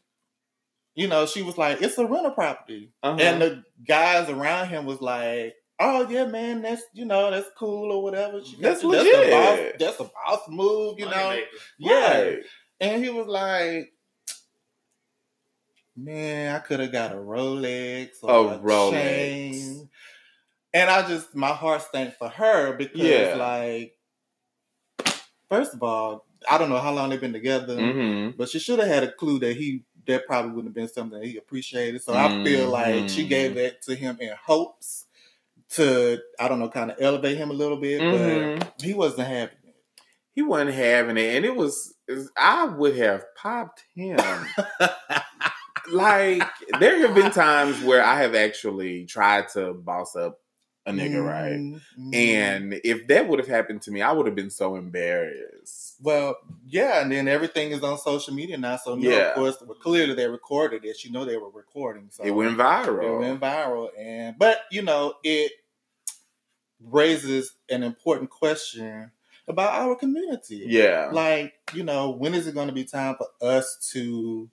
you 0.94 1.08
know, 1.10 1.26
she 1.26 1.42
was 1.42 1.58
like, 1.58 1.82
"It's 1.82 1.98
a 1.98 2.06
rental 2.06 2.32
property," 2.32 2.94
Uh-huh. 3.04 3.18
and 3.20 3.42
the 3.42 3.64
guys 3.86 4.30
around 4.30 4.70
him 4.70 4.86
was 4.86 5.02
like, 5.02 5.56
"Oh 5.78 6.08
yeah, 6.10 6.24
man, 6.26 6.62
that's 6.62 6.84
you 6.94 7.04
know 7.04 7.30
that's 7.32 7.50
cool 7.58 7.92
or 7.92 8.02
whatever." 8.02 8.42
She, 8.42 8.56
That's 8.62 8.82
that's, 8.82 8.84
a 8.84 8.88
legit. 8.88 9.30
boss. 9.32 9.60
That's 9.78 10.00
a 10.00 10.04
boss 10.06 10.40
move, 10.48 10.98
you 11.00 11.06
know. 11.06 11.12
Moneymaker. 11.12 11.42
Yeah, 11.80 12.22
Right. 12.22 12.38
and 12.80 13.04
he 13.04 13.10
was 13.10 13.28
like, 13.28 13.92
"Man, 15.96 16.56
I 16.56 16.60
could 16.60 16.80
have 16.80 16.92
got 16.92 17.12
a 17.14 17.16
Rolex 17.16 18.10
or 18.24 18.30
A 18.54 18.56
a 18.56 18.60
Rolex. 18.60 18.92
chain." 18.92 19.90
And 20.74 20.90
I 20.90 21.08
just 21.08 21.34
my 21.36 21.50
heart 21.54 21.82
stank 21.84 22.16
for 22.16 22.28
her 22.30 22.74
because 22.74 23.00
Yeah. 23.00 23.36
like, 23.36 23.98
first 25.50 25.74
of 25.74 25.82
all, 25.84 26.26
I 26.50 26.58
don't 26.58 26.70
know 26.70 26.78
how 26.80 26.94
long 26.94 27.10
they've 27.10 27.22
been 27.22 27.34
together, 27.34 27.76
Mm-hmm. 27.78 28.38
but 28.38 28.50
she 28.50 28.60
should 28.60 28.80
have 28.80 28.88
had 28.88 29.04
a 29.04 29.12
clue 29.12 29.40
that 29.40 29.56
he 29.56 29.84
that 30.08 30.28
probably 30.28 30.52
wouldn't 30.52 30.68
have 30.68 30.76
been 30.76 30.88
something 30.88 31.20
that 31.20 31.28
he 31.28 31.38
appreciated. 31.38 32.00
So 32.04 32.14
I 32.14 32.44
feel 32.44 32.70
like 32.70 33.10
she 33.10 33.28
gave 33.28 33.56
that 33.56 33.82
to 33.84 33.96
him 33.96 34.18
in 34.22 34.32
hopes 34.46 35.08
to 35.72 36.20
I 36.40 36.48
don't 36.48 36.60
know, 36.60 36.70
kind 36.70 36.92
of 36.92 36.98
elevate 37.00 37.38
him 37.38 37.50
a 37.50 37.54
little 37.54 37.78
bit, 37.78 38.02
Mhm. 38.02 38.60
but 38.60 38.82
he 38.82 38.94
wasn't 38.94 39.28
having 39.28 39.56
He 40.36 40.42
wasn't 40.42 40.74
having 40.76 41.18
it, 41.18 41.38
and 41.38 41.46
it 41.46 41.56
was. 41.56 41.94
I 42.38 42.66
would 42.66 42.98
have 42.98 43.24
popped 43.36 43.84
him. 43.96 44.20
like 45.92 46.44
there 46.80 47.00
have 47.06 47.16
been 47.16 47.32
times 47.32 47.82
where 47.84 48.04
I 48.04 48.22
have 48.22 48.36
actually 48.36 49.06
tried 49.06 49.50
to 49.50 49.74
boss 49.74 50.16
up 50.16 50.40
a 50.88 50.92
nigga, 50.92 51.24
right? 51.26 51.54
Mhm. 52.00 52.14
And 52.16 52.80
if 52.84 53.08
that 53.08 53.28
would 53.28 53.40
have 53.40 53.48
happened 53.48 53.82
to 53.84 53.92
me, 53.92 54.04
I 54.04 54.12
would 54.12 54.28
have 54.28 54.36
been 54.36 54.52
so 54.52 54.76
embarrassed. 54.76 55.96
Well, 56.00 56.38
yeah, 56.68 57.02
and 57.02 57.12
then 57.12 57.28
everything 57.28 57.72
is 57.72 57.82
on 57.82 57.98
social 57.98 58.36
media 58.36 58.58
now. 58.58 58.78
So 58.78 58.94
no, 58.96 59.10
Yeah. 59.10 59.30
of 59.30 59.36
course, 59.36 59.58
clearly 59.82 60.14
they 60.14 60.28
recorded 60.28 60.86
it. 60.86 61.04
You 61.04 61.12
know 61.12 61.26
they 61.26 61.38
were 61.38 61.50
recording. 61.50 62.10
So 62.12 62.24
it 62.24 62.30
went 62.32 62.56
viral. 62.58 63.04
It 63.04 63.18
went 63.20 63.40
viral, 63.42 63.90
and 63.98 64.38
but 64.38 64.62
you 64.70 64.84
know 64.84 65.16
it 65.24 65.54
raises 66.80 67.54
an 67.70 67.84
important 67.84 68.30
question 68.30 69.12
about 69.48 69.74
our 69.74 69.96
community. 69.96 70.66
yeah. 70.68 71.10
like 71.12 71.54
you 71.74 71.84
know, 71.84 72.12
when 72.12 72.34
is 72.36 72.48
it 72.48 72.54
going 72.54 72.68
to 72.68 72.74
be 72.74 72.84
time 72.84 73.16
for 73.16 73.28
us 73.42 73.90
to 73.94 74.50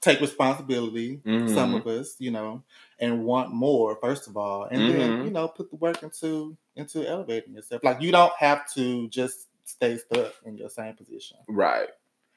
take 0.00 0.20
responsibility? 0.20 1.20
Mhm. 1.24 1.54
Some 1.54 1.74
of 1.74 1.86
us, 1.86 2.16
you 2.18 2.30
know, 2.30 2.62
and 2.98 3.24
want 3.24 3.52
more. 3.52 3.96
First 3.96 4.26
of 4.28 4.36
all, 4.36 4.64
and 4.64 4.88
then 4.90 5.12
Mhm. 5.12 5.24
you 5.24 5.30
know, 5.30 5.48
put 5.48 5.70
the 5.70 5.76
work 5.76 6.02
into 6.02 6.56
into 6.76 7.06
elevating 7.06 7.54
yourself. 7.54 7.82
Like 7.84 8.00
you 8.00 8.12
don't 8.12 8.32
have 8.38 8.72
to 8.74 9.08
just 9.08 9.48
stay 9.64 9.98
stuck 9.98 10.34
in 10.44 10.56
your 10.56 10.70
same 10.70 10.94
position. 10.94 11.38
Right. 11.48 11.88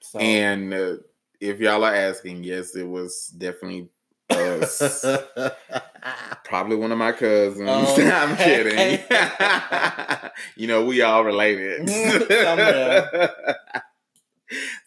So. 0.02 0.20
And 0.20 0.74
uh, 0.74 0.96
if 1.40 1.60
y'all 1.60 1.84
are 1.84 1.96
asking, 1.96 2.44
yes, 2.44 2.76
it 2.76 2.88
was 2.88 3.28
definitely 3.38 3.90
us. 4.30 5.06
Probably 6.46 6.76
one 6.76 6.92
of 6.92 6.98
my 6.98 7.12
cousins. 7.12 7.70
Oh. 7.70 7.96
I'm 8.12 8.36
kidding. 8.36 9.00
you 10.56 10.68
know, 10.68 10.86
we 10.86 11.02
all 11.02 11.24
related. 11.24 11.90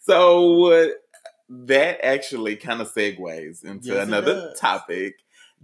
So 0.01 0.71
uh, 0.71 0.87
that 1.49 2.03
actually 2.03 2.55
kind 2.55 2.81
of 2.81 2.93
segues 2.93 3.63
into 3.63 3.89
Yes, 3.89 4.07
another 4.07 4.53
topic 4.57 5.15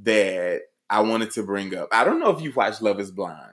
that 0.03 0.61
I 0.89 1.01
wanted 1.01 1.31
to 1.31 1.43
bring 1.43 1.75
up. 1.75 1.89
I 1.91 2.03
don't 2.03 2.19
know 2.19 2.29
if 2.29 2.41
you've 2.41 2.55
watched 2.55 2.81
Love 2.81 2.99
is 2.99 3.11
Blind. 3.11 3.51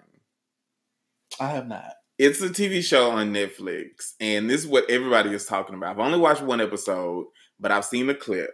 I 1.38 1.49
have 1.49 1.66
not. 1.66 1.94
It's 2.18 2.42
a 2.42 2.50
TV 2.50 2.82
show 2.84 3.10
on 3.10 3.32
Netflix, 3.32 4.12
and 4.20 4.50
this 4.50 4.60
is 4.62 4.66
what 4.66 4.90
everybody 4.90 5.30
is 5.30 5.46
talking 5.46 5.75
about. 5.75 5.92
I've 5.92 5.99
only 6.00 6.18
watched 6.18 6.42
one 6.42 6.60
episode, 6.60 7.26
but 7.58 7.72
I've 7.72 7.84
seen 7.84 8.08
the 8.08 8.14
clip, 8.14 8.50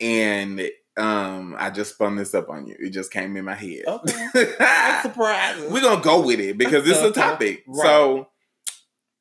and 0.00 0.60
um, 0.98 1.56
I 1.58 1.70
just 1.70 1.94
spun 1.94 2.16
this 2.16 2.34
up 2.34 2.50
on 2.50 2.66
you. 2.66 2.76
It 2.78 2.90
just 2.90 3.10
came 3.10 3.36
in 3.36 3.44
my 3.46 3.54
head. 3.54 3.84
Okay. 3.86 4.28
That's 4.58 5.02
surprising. 5.02 5.72
We're 5.72 5.80
gonna 5.82 6.02
go 6.02 6.26
with 6.26 6.40
it 6.40 6.58
because 6.58 6.86
it's 6.86 7.00
a 7.00 7.10
topic. 7.10 7.64
Right. 7.66 7.86
So 7.86 8.28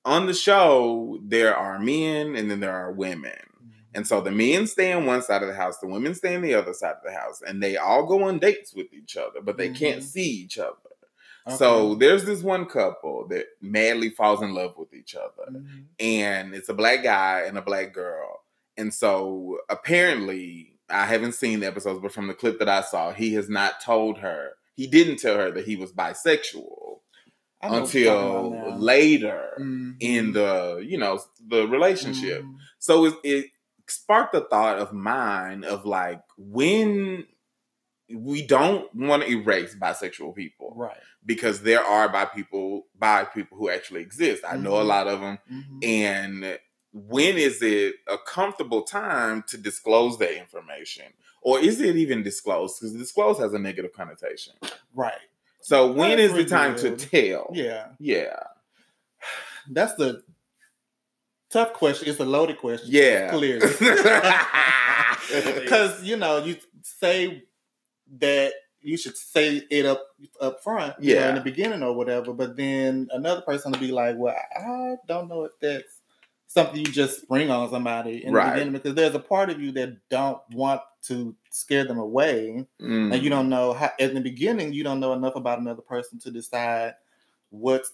on 0.03 0.25
the 0.27 0.33
show, 0.33 1.19
there 1.23 1.55
are 1.55 1.79
men 1.79 2.35
and 2.35 2.51
then 2.51 2.59
there 2.59 2.75
are 2.75 2.91
women. 2.91 3.31
And 3.95 4.05
so 4.05 4.21
the 4.21 4.31
men 4.31 4.67
stay 4.67 4.91
on 4.91 5.05
one 5.05 5.21
side 5.23 5.41
of 5.41 5.47
the 5.47 5.55
house, 5.55 5.79
the 5.79 5.87
women 5.87 6.13
stay 6.13 6.35
on 6.35 6.41
the 6.41 6.53
other 6.53 6.73
side 6.73 6.95
of 6.97 7.03
the 7.03 7.13
house, 7.17 7.41
and 7.41 7.63
they 7.63 7.77
all 7.77 8.05
go 8.05 8.23
on 8.23 8.39
dates 8.39 8.73
with 8.75 8.93
each 8.93 9.15
other, 9.17 9.41
but 9.41 9.57
they 9.57 9.69
can't 9.69 10.01
Mhm. 10.01 10.05
see 10.05 10.29
each 10.29 10.57
other. 10.59 10.75
Okay. 11.47 11.55
So 11.57 11.95
there's 11.95 12.25
this 12.25 12.41
one 12.43 12.65
couple 12.65 13.27
that 13.29 13.45
madly 13.61 14.09
falls 14.09 14.41
in 14.41 14.53
love 14.53 14.75
with 14.77 14.93
each 14.93 15.15
other 15.15 15.51
Mhm. 15.51 15.85
and 15.99 16.55
it's 16.55 16.69
a 16.69 16.73
black 16.73 17.03
guy 17.03 17.43
and 17.47 17.57
a 17.57 17.61
black 17.61 17.93
girl. 17.93 18.43
And 18.77 18.93
so 18.93 19.59
apparently, 19.69 20.73
I 20.89 21.05
haven't 21.05 21.33
seen 21.33 21.61
the 21.61 21.67
episodes, 21.67 22.01
but 22.01 22.11
from 22.11 22.27
the 22.27 22.33
clip 22.33 22.59
that 22.59 22.69
I 22.69 22.81
saw, 22.81 23.11
he 23.13 23.33
has 23.35 23.47
not 23.49 23.79
told 23.81 24.17
her. 24.19 24.53
He 24.75 24.87
didn't 24.87 25.17
tell 25.17 25.37
her 25.37 25.51
that 25.51 25.65
he 25.65 25.75
was 25.77 25.93
bisexual 25.93 26.99
I 27.61 27.69
know 27.69 27.81
what 27.81 27.93
you're 27.93 28.13
talking 28.13 28.53
until 28.59 28.77
later 28.79 29.53
Mhm. 29.59 29.95
in 29.99 30.33
the 30.33 30.83
you 30.85 30.97
know 30.97 31.19
the 31.47 31.67
relationship. 31.67 32.43
Mhm. 32.43 32.55
So 32.79 33.05
it, 33.05 33.13
it 33.23 33.45
sparked 33.87 34.33
the 34.33 34.41
thought 34.41 34.77
of 34.79 34.93
mine 34.93 35.63
of 35.63 35.85
like 35.85 36.21
when 36.37 37.25
we 38.13 38.45
don't 38.45 38.93
want 38.95 39.23
to 39.23 39.29
erase 39.31 39.75
bisexual 39.75 40.35
people 40.35 40.73
Right. 40.75 40.97
because 41.25 41.61
there 41.63 41.83
are 41.83 42.07
bi 42.07 42.25
people 42.25 42.85
bi 42.97 43.23
people 43.25 43.57
who 43.57 43.69
actually 43.69 44.01
exist. 44.01 44.43
I 44.47 44.57
know 44.57 44.75
a 44.77 44.83
Mhm. 44.83 44.87
lot 44.87 45.07
of 45.07 45.21
them 45.21 45.39
Mhm. 45.51 45.83
and 45.83 46.59
when 46.91 47.37
is 47.37 47.61
it 47.61 47.95
a 48.07 48.17
comfortable 48.17 48.83
time 48.83 49.43
to 49.47 49.57
disclose 49.57 50.17
that 50.19 50.37
information 50.37 51.11
or 51.41 51.59
is 51.59 51.81
it 51.81 51.95
even 51.97 52.23
disclosed 52.23 52.79
because 52.79 52.95
disclose 52.95 53.37
has 53.39 53.53
a 53.53 53.59
negative 53.59 53.91
connotation 53.91 54.53
Right. 54.93 55.19
so 55.61 55.91
when 55.91 56.19
is 56.19 56.31
the 56.31 56.43
That's 56.43 56.49
time 56.51 56.75
to 56.77 56.95
tell 56.95 57.49
Yeah. 57.53 57.87
yeah 57.99 58.43
That's 59.69 59.95
the 59.95 60.23
tough 61.49 61.73
question. 61.73 62.09
It's 62.09 62.19
a 62.19 62.25
loaded 62.25 62.57
question. 62.57 62.89
yeah 62.91 63.29
Clearly. 63.31 63.67
Because, 65.61 66.03
you 66.03 66.17
know, 66.17 66.43
you 66.43 66.57
say 66.83 67.43
that 68.19 68.53
you 68.81 68.97
should 68.97 69.17
say 69.17 69.63
it 69.71 69.85
up 69.85 70.01
up 70.39 70.61
front, 70.63 70.93
you 70.99 71.15
know, 71.15 71.21
Yeah. 71.21 71.29
in 71.29 71.35
the 71.35 71.41
beginning 71.41 71.81
or 71.81 71.93
whatever, 71.93 72.33
but 72.33 72.55
then 72.55 73.07
another 73.11 73.41
person 73.41 73.71
will 73.71 73.79
be 73.79 73.91
like, 73.91 74.15
Well, 74.17 74.35
I 74.55 74.95
don't 75.07 75.27
know 75.27 75.45
if 75.45 75.51
that's 75.59 76.01
something 76.47 76.77
you 76.77 76.85
just 76.85 77.21
spring 77.23 77.49
on 77.49 77.69
somebody 77.71 78.23
in 78.23 78.31
Right. 78.33 78.45
the 78.45 78.51
beginning 78.53 78.73
because 78.73 78.93
there's 78.95 79.15
a 79.15 79.19
part 79.19 79.49
of 79.49 79.59
you 79.59 79.71
that 79.73 79.97
don't 80.09 80.39
want 80.51 80.81
to 81.03 81.35
scare 81.49 81.85
them 81.85 81.97
away. 81.97 82.65
Mm. 82.81 83.13
and 83.13 83.23
you 83.23 83.29
don't 83.31 83.49
know 83.49 83.73
how 83.73 83.89
in 83.99 84.13
the 84.13 84.21
beginning 84.21 84.73
you 84.73 84.83
don't 84.83 84.99
know 84.99 85.13
enough 85.13 85.35
about 85.35 85.59
another 85.59 85.81
person 85.81 86.19
to 86.19 86.29
decide 86.31 86.93
what's 87.49 87.93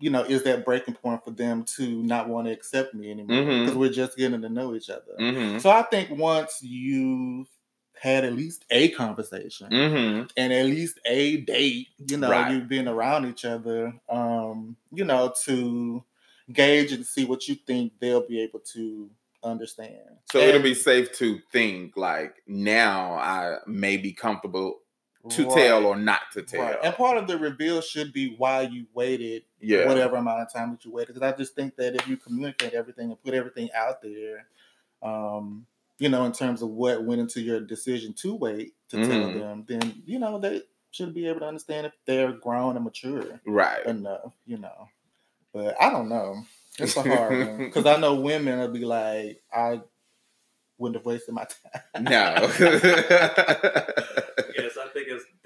you 0.00 0.10
know 0.10 0.22
is 0.22 0.42
that 0.44 0.64
breaking 0.64 0.94
point 0.94 1.24
for 1.24 1.30
them 1.30 1.64
to 1.64 2.02
not 2.02 2.28
want 2.28 2.46
to 2.46 2.52
accept 2.52 2.94
me 2.94 3.10
anymore 3.10 3.44
because 3.64 3.76
we're 3.76 3.88
just 3.92 4.16
getting 4.16 4.40
to 4.42 4.48
know 4.48 4.74
each 4.74 4.90
other 4.90 5.14
Mhm. 5.18 5.60
so 5.60 5.70
i 5.70 5.82
think 5.82 6.10
once 6.10 6.62
you've 6.62 7.48
had 8.00 8.24
at 8.24 8.32
least 8.32 8.64
a 8.70 8.90
conversation 8.90 9.68
Mhm. 9.72 10.30
and 10.36 10.52
at 10.52 10.66
least 10.66 11.00
a 11.04 11.38
date 11.38 11.88
you 11.98 12.16
know 12.16 12.30
Right. 12.30 12.52
you've 12.52 12.68
been 12.68 12.86
around 12.88 13.26
each 13.26 13.44
other 13.44 13.92
um 14.08 14.76
you 14.92 15.04
know 15.04 15.32
to 15.44 16.04
gauge 16.52 16.92
and 16.92 17.04
see 17.04 17.24
what 17.24 17.48
you 17.48 17.56
think 17.56 17.92
they'll 18.00 18.26
be 18.26 18.40
able 18.40 18.60
to 18.60 19.10
understand 19.42 20.18
so 20.32 20.38
it'll 20.40 20.62
be 20.62 20.74
safe 20.74 21.12
to 21.12 21.38
think 21.52 21.96
like 21.96 22.42
now 22.46 23.12
i 23.14 23.56
may 23.66 23.96
be 23.96 24.12
comfortable 24.12 24.80
to 25.30 25.44
tell 25.46 25.86
or 25.86 25.96
not 25.96 26.20
to 26.32 26.42
tell 26.42 26.62
Right. 26.62 26.78
And 26.82 26.94
part 26.94 27.18
of 27.18 27.26
the 27.26 27.38
reveal 27.38 27.80
should 27.80 28.12
be 28.12 28.34
why 28.36 28.62
you 28.62 28.86
waited 28.94 29.44
yeah 29.60 29.86
whatever 29.86 30.16
amount 30.16 30.40
of 30.42 30.52
time 30.52 30.70
that 30.72 30.84
you 30.84 30.92
waited. 30.92 31.14
Because 31.14 31.22
I 31.32 31.36
just 31.36 31.54
think 31.54 31.76
that 31.76 31.94
if 31.94 32.06
you 32.08 32.16
communicate 32.16 32.74
everything 32.74 33.10
and 33.10 33.22
put 33.22 33.34
everything 33.34 33.70
out 33.74 34.02
there, 34.02 34.46
um, 35.02 35.66
you 35.98 36.08
know, 36.08 36.24
in 36.24 36.32
terms 36.32 36.62
of 36.62 36.68
what 36.70 37.04
went 37.04 37.20
into 37.20 37.40
your 37.40 37.60
decision 37.60 38.12
to 38.14 38.34
wait 38.34 38.74
to 38.90 38.98
tell 38.98 39.28
Mhm. 39.28 39.34
them, 39.34 39.64
then 39.68 40.02
you 40.06 40.18
know 40.18 40.38
they 40.38 40.62
should 40.90 41.12
be 41.14 41.26
able 41.28 41.40
to 41.40 41.46
understand 41.46 41.86
if 41.86 41.92
they're 42.06 42.32
grown 42.32 42.76
and 42.76 42.84
mature 42.84 43.40
right 43.46 43.84
enough. 43.86 44.32
You 44.46 44.58
know, 44.58 44.88
but 45.52 45.76
I 45.80 45.90
don't 45.90 46.08
know. 46.08 46.44
It's 46.78 46.96
a 46.96 47.02
hard 47.02 47.38
one 47.46 47.58
because 47.58 47.86
I 47.86 47.96
know 47.98 48.14
women 48.14 48.60
will 48.60 48.68
be 48.68 48.84
like, 48.84 49.42
I 49.52 49.80
wouldn't 50.78 50.96
have 50.96 51.06
wasted 51.06 51.34
my 51.34 51.44
time. 51.94 52.04
no 52.04 52.10
yes, 52.10 52.44
I 53.36 54.52
think 54.52 54.66
it's 54.66 54.67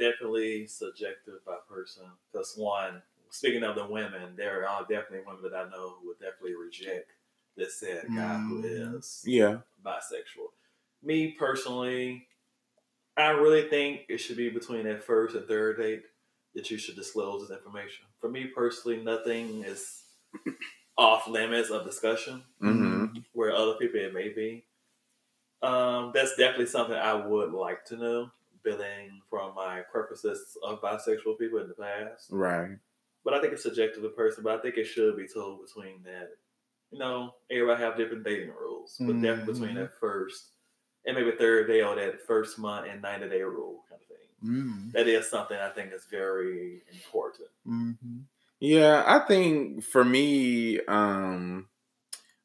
definitely 0.02 0.66
subjective 0.66 1.44
by 1.46 1.56
person. 1.68 2.04
Because 2.30 2.54
one, 2.56 3.02
speaking 3.30 3.62
of 3.62 3.76
the 3.76 3.86
women, 3.86 4.34
there 4.36 4.68
are 4.68 4.82
definitely 4.82 5.20
women 5.26 5.42
that 5.42 5.54
I 5.54 5.68
know 5.70 5.96
who 6.00 6.08
would 6.08 6.18
definitely 6.20 6.54
reject 6.54 7.12
this 7.56 7.78
said 7.78 8.06
guy 8.16 8.38
who 8.48 8.62
Mhm. 8.62 9.26
yeah 9.26 9.60
bisexual. 9.84 10.52
Me 11.02 11.32
personally, 11.32 12.26
I 13.16 13.30
really 13.30 13.68
think 13.68 14.06
it 14.08 14.18
should 14.18 14.36
be 14.36 14.48
between 14.50 14.84
that 14.84 15.04
first 15.04 15.34
and 15.36 15.46
third 15.46 15.78
date 15.78 16.04
that 16.54 16.70
you 16.70 16.78
should 16.78 16.96
disclose 16.96 17.48
this 17.48 17.56
information. 17.56 18.06
For 18.20 18.28
me 18.30 18.46
personally, 18.46 19.02
nothing 19.02 19.64
is 19.64 20.04
off 20.98 21.28
limits 21.28 21.70
of 21.70 21.84
discussion 21.84 22.44
hmm 22.60 23.06
where 23.32 23.54
other 23.54 23.74
people 23.74 24.00
it 24.00 24.14
may 24.14 24.28
be. 24.30 24.64
Um, 25.62 26.10
that's 26.14 26.36
definitely 26.36 26.66
something 26.66 26.96
I 26.96 27.14
would 27.14 27.52
like 27.52 27.84
to 27.86 27.96
know, 27.96 28.30
building 28.64 29.20
from 29.30 29.54
my 29.54 29.80
purposes 29.92 30.56
of 30.62 30.80
bisexual 30.80 31.38
people 31.38 31.58
in 31.60 31.68
the 31.68 31.74
past. 31.74 32.28
Right. 32.30 32.78
But 33.24 33.34
I 33.34 33.40
think 33.40 33.52
it's 33.52 33.62
subjective 33.62 33.96
to 34.02 34.08
the 34.08 34.14
person. 34.14 34.42
But 34.44 34.58
I 34.58 34.62
think 34.62 34.76
it 34.76 34.84
should 34.84 35.16
be 35.16 35.26
told 35.28 35.60
between 35.66 36.02
that. 36.04 36.30
You 36.90 36.98
know, 36.98 37.34
everybody 37.50 37.82
have 37.82 37.96
different 37.96 38.24
dating 38.24 38.50
rules, 38.50 38.96
but 39.00 39.20
definitely 39.22 39.52
between 39.54 39.70
Mhm. 39.76 39.80
that 39.80 39.98
first 39.98 40.50
and 41.06 41.16
maybe 41.16 41.32
third 41.32 41.66
day 41.66 41.82
or 41.82 41.94
that 41.96 42.20
first 42.26 42.58
month 42.58 42.86
and 42.88 43.00
ninety 43.00 43.28
day 43.28 43.42
rule 43.42 43.84
kind 43.88 44.00
of 44.02 44.08
thing. 44.08 44.18
Mm, 44.44 44.92
That 44.92 45.08
is 45.08 45.30
something 45.30 45.56
I 45.56 45.70
think 45.70 45.92
is 45.92 46.04
very 46.06 46.82
important. 46.92 47.48
mhm. 47.66 48.24
Yeah, 48.60 49.02
I 49.06 49.20
think 49.26 49.82
for 49.84 50.04
me, 50.04 50.80
um, 50.86 51.68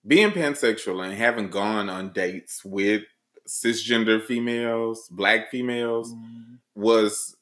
being 0.06 0.32
pansexual 0.32 1.04
and 1.04 1.14
having 1.14 1.50
gone 1.50 1.90
on 1.90 2.14
dates 2.14 2.64
with 2.64 3.04
cisgender 3.48 4.22
females, 4.24 5.08
black 5.10 5.50
females, 5.50 6.14
Mhm. 6.14 6.60
was 6.76 7.34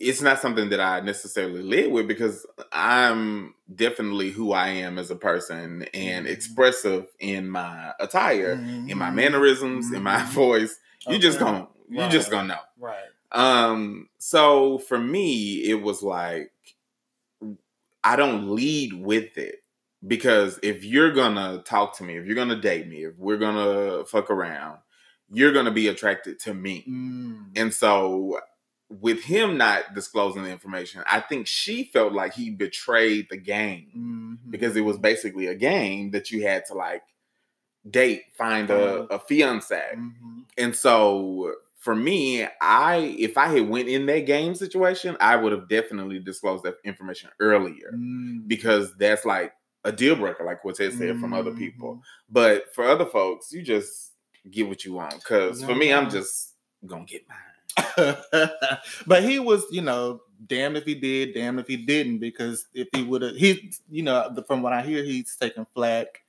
it's 0.00 0.20
not 0.22 0.40
something 0.40 0.68
that 0.70 0.78
I 0.80 1.00
necessarily 1.00 1.60
live 1.60 1.90
with 1.90 2.06
because 2.06 2.46
I'm 2.70 3.54
definitely 3.74 4.30
who 4.30 4.52
I 4.52 4.68
am 4.68 4.96
as 4.96 5.10
a 5.10 5.16
person 5.16 5.82
and 5.92 6.24
Mhm. 6.24 6.30
expressive 6.30 7.06
in 7.18 7.50
my 7.50 7.92
attire, 7.98 8.52
in 8.52 8.96
my 8.96 9.10
Mhm. 9.10 9.14
mannerisms, 9.14 9.90
in 9.92 10.04
my 10.04 10.20
Mhm. 10.20 10.28
voice. 10.32 10.78
You 11.08 11.18
just 11.18 11.40
Okay. 11.40 11.50
gonna 11.50 11.68
you 11.90 12.00
Right. 12.00 12.10
just 12.12 12.30
gonna 12.30 12.48
know. 12.48 12.60
Right. 12.78 13.08
Um, 13.32 14.08
so 14.18 14.78
for 14.78 14.98
me, 14.98 15.64
it 15.64 15.82
was 15.82 16.02
like 16.02 16.52
I 18.04 18.14
don't 18.16 18.54
lead 18.54 18.92
with 18.92 19.36
it 19.36 19.64
because 20.06 20.58
if 20.62 20.84
you're 20.84 21.12
gonna 21.12 21.62
talk 21.64 21.96
to 21.96 22.04
me, 22.04 22.16
if 22.16 22.24
you're 22.26 22.36
gonna 22.36 22.60
date 22.60 22.86
me, 22.86 23.04
if 23.04 23.16
we're 23.16 23.36
gonna 23.36 24.04
fuck 24.04 24.30
around, 24.30 24.78
you're 25.30 25.52
gonna 25.52 25.70
be 25.70 25.88
attracted 25.88 26.38
to 26.40 26.54
me. 26.54 26.84
Mm. 26.88 27.46
And 27.56 27.72
so 27.74 28.40
with 28.90 29.22
him 29.22 29.58
not 29.58 29.94
disclosing 29.94 30.42
the 30.42 30.50
information, 30.50 31.02
I 31.06 31.20
think 31.20 31.46
she 31.46 31.84
felt 31.84 32.12
like 32.14 32.32
he 32.32 32.50
betrayed 32.50 33.26
the 33.28 33.36
game 33.36 34.38
Mhm. 34.46 34.50
because 34.50 34.76
it 34.76 34.80
was 34.80 34.96
basically 34.98 35.46
a 35.48 35.54
game 35.54 36.10
that 36.12 36.30
you 36.30 36.42
had 36.42 36.64
to 36.66 36.74
like 36.74 37.02
date, 37.88 38.22
find 38.36 38.70
a, 38.70 39.02
a 39.12 39.18
fiance. 39.18 39.80
Mhm. 39.94 40.44
And 40.56 40.74
so 40.76 41.54
for 41.76 41.94
me, 41.94 42.46
I 42.60 42.96
if 43.18 43.38
I 43.38 43.46
had 43.48 43.68
went 43.68 43.88
in 43.88 44.06
that 44.06 44.26
game 44.26 44.54
situation, 44.54 45.16
I 45.20 45.36
would 45.36 45.52
have 45.52 45.68
definitely 45.68 46.18
disclosed 46.18 46.64
that 46.64 46.76
information 46.84 47.30
earlier 47.40 47.92
Mm. 47.94 48.48
because 48.48 48.94
that's 48.96 49.24
like 49.24 49.52
a 49.84 49.92
deal 49.92 50.16
breaker, 50.16 50.44
like 50.44 50.64
what 50.64 50.74
Ted 50.76 50.92
said 50.94 51.20
from 51.20 51.32
other 51.32 51.52
people. 51.52 51.96
Mhm. 51.96 52.02
But 52.30 52.74
for 52.74 52.84
other 52.84 53.06
folks, 53.06 53.52
you 53.52 53.62
just 53.62 54.12
get 54.50 54.68
what 54.68 54.84
you 54.84 54.94
want. 54.94 55.14
Because 55.14 55.62
for 55.62 55.74
me, 55.74 55.92
I'm 55.92 56.10
just 56.10 56.54
gonna 56.86 57.04
get 57.04 57.24
mine. 57.28 58.16
but 59.06 59.22
he 59.22 59.38
was, 59.38 59.64
you 59.70 59.82
know, 59.82 60.20
damned 60.46 60.76
if 60.76 60.84
he 60.84 60.94
did, 60.94 61.34
damned 61.34 61.60
if 61.60 61.66
he 61.66 61.76
didn't, 61.76 62.18
because 62.18 62.66
if 62.74 62.88
he 62.94 63.02
would 63.02 63.22
have, 63.22 63.36
he, 63.36 63.72
you 63.90 64.02
know, 64.02 64.34
from 64.46 64.62
what 64.62 64.72
I 64.72 64.82
hear, 64.82 65.02
he's 65.02 65.36
taking 65.36 65.66
flack 65.74 66.22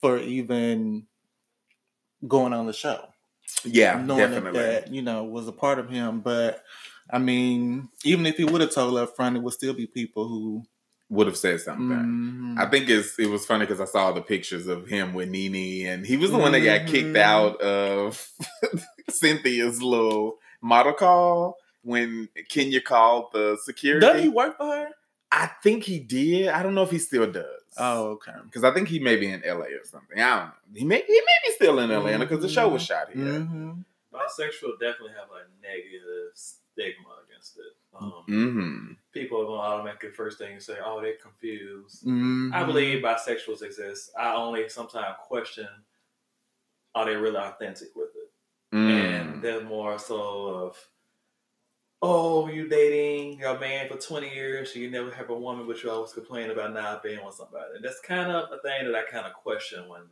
for 0.00 0.18
even 0.18 1.06
going 2.26 2.52
on 2.52 2.66
the 2.66 2.72
show, 2.72 3.08
Yeah, 3.64 4.00
knowing 4.02 4.30
definitely. 4.30 4.60
that 4.60 4.84
that 4.86 4.92
you 4.94 5.02
know 5.02 5.24
was 5.24 5.48
a 5.48 5.52
part 5.52 5.78
of 5.78 5.88
him. 5.90 6.20
But 6.20 6.62
I 7.10 7.18
mean, 7.18 7.88
even 8.04 8.26
if 8.26 8.36
he 8.36 8.44
would 8.44 8.60
have 8.60 8.72
told 8.72 8.96
up 8.98 9.16
front, 9.16 9.36
it 9.36 9.42
would 9.42 9.54
still 9.54 9.74
be 9.74 9.86
people 9.86 10.28
who. 10.28 10.64
Would 11.10 11.26
have 11.26 11.36
said 11.36 11.60
something. 11.60 11.88
Mhm. 11.88 12.58
I 12.58 12.66
think 12.70 12.88
it's 12.88 13.18
it 13.18 13.28
was 13.28 13.44
funny 13.44 13.66
because 13.66 13.80
I 13.80 13.84
saw 13.84 14.12
the 14.12 14.22
pictures 14.22 14.66
of 14.68 14.86
him 14.86 15.12
with 15.12 15.28
Nene, 15.28 15.86
and 15.88 16.06
he 16.06 16.16
was 16.16 16.30
the 16.30 16.38
one 16.38 16.52
that 16.52 16.60
got 16.60 16.86
kicked 16.86 17.16
Mhm. 17.16 17.20
out 17.20 17.60
of 17.60 18.30
Cynthia's 19.10 19.82
little 19.82 20.38
model 20.60 20.92
call 20.92 21.56
when 21.82 22.28
Kenya 22.48 22.80
called 22.80 23.32
the 23.32 23.58
security. 23.64 24.06
Doesn't 24.06 24.22
he 24.22 24.28
work 24.28 24.56
for 24.56 24.66
her? 24.66 24.88
I 25.32 25.50
think 25.62 25.84
he 25.84 25.98
did. 26.00 26.48
I 26.48 26.62
don't 26.62 26.74
know 26.74 26.82
if 26.82 26.90
he 26.90 26.98
still 26.98 27.30
does. 27.30 27.44
Oh, 27.78 28.08
okay. 28.12 28.32
because 28.44 28.64
I 28.64 28.72
think 28.74 28.88
he 28.88 28.98
may 28.98 29.16
be 29.16 29.28
in 29.30 29.42
LA 29.46 29.66
or 29.66 29.84
something. 29.84 30.18
I 30.20 30.28
don't 30.38 30.46
know. 30.46 30.52
He 30.74 30.84
may 30.84 31.02
he 31.06 31.12
may 31.20 31.48
be 31.48 31.52
still 31.54 31.78
in 31.78 31.90
Atlanta 31.90 32.24
because 32.26 32.42
the 32.42 32.48
show 32.48 32.68
was 32.68 32.82
shot 32.82 33.10
here. 33.12 33.24
Mhm. 33.24 33.84
Bisexual 34.12 34.78
definitely 34.80 35.12
have 35.18 35.28
a 35.30 35.46
negative 35.62 36.32
stigma 36.34 37.14
against 37.28 37.56
it. 37.58 37.76
Um, 37.98 38.12
Mm-hmm. 38.28 38.92
People 39.12 39.40
are 39.40 39.44
gonna 39.44 39.60
automatically 39.60 40.10
first 40.10 40.38
thing 40.38 40.60
say, 40.60 40.78
"Oh, 40.84 41.00
they're 41.00 41.16
confused." 41.16 42.04
Mhm. 42.06 42.54
I 42.54 42.64
believe 42.64 43.02
bisexuals 43.02 43.62
exist. 43.62 44.10
I 44.16 44.34
only 44.34 44.68
sometimes 44.68 45.16
question, 45.20 45.68
are 46.94 47.04
they 47.04 47.16
really 47.16 47.36
authentic 47.36 47.94
with 47.96 48.10
it? 48.16 48.30
Mm. 48.74 48.90
And 48.90 49.42
they're 49.42 49.62
more 49.62 49.98
so 49.98 50.20
of, 50.66 50.88
oh, 52.02 52.48
you 52.48 52.68
dating 52.68 53.38
your 53.40 53.58
man 53.58 53.88
for 53.88 53.96
20 53.96 54.32
years, 54.34 54.72
so 54.72 54.78
you 54.78 54.90
never 54.90 55.10
have 55.10 55.30
a 55.30 55.38
woman, 55.38 55.66
but 55.66 55.82
you 55.82 55.90
always 55.90 56.12
complain 56.12 56.50
about 56.50 56.72
not 56.72 57.02
being 57.02 57.24
with 57.24 57.34
somebody. 57.34 57.76
And 57.76 57.84
that's 57.84 58.00
kind 58.00 58.30
of 58.30 58.50
a 58.52 58.58
thing 58.62 58.86
that 58.86 58.94
I 58.94 59.02
kind 59.10 59.26
of 59.26 59.34
question 59.34 59.88
when 59.88 60.02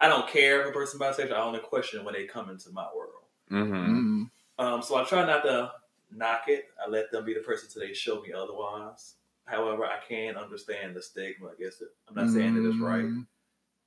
I 0.00 0.08
don't 0.08 0.28
care 0.28 0.62
if 0.62 0.68
a 0.68 0.72
person 0.72 1.00
bisexual, 1.00 1.32
I 1.32 1.42
only 1.42 1.60
question 1.60 2.04
when 2.04 2.14
they 2.14 2.24
come 2.26 2.50
into 2.50 2.70
my 2.70 2.88
world. 2.94 3.24
Mm-hmm. 3.50 3.74
Mhm. 3.96 4.30
Um, 4.58 4.82
so 4.82 4.96
I 4.96 5.04
try 5.04 5.24
not 5.26 5.42
to 5.44 5.72
knock 6.14 6.44
it. 6.48 6.66
I 6.84 6.88
let 6.88 7.10
them 7.10 7.24
be 7.24 7.34
the 7.34 7.40
person 7.40 7.68
till 7.68 7.86
they 7.86 7.92
show 7.94 8.20
me 8.22 8.32
otherwise. 8.32 9.14
However, 9.46 9.84
I 9.84 9.98
can 10.08 10.36
understand 10.36 10.94
the 10.96 11.02
stigma 11.02 11.48
against 11.48 11.82
it. 11.82 11.88
I'm 12.08 12.14
not 12.14 12.30
saying 12.30 12.54
that 12.54 12.68
it's 12.68 12.78
right. 12.80 13.04
Mhm. 13.04 13.26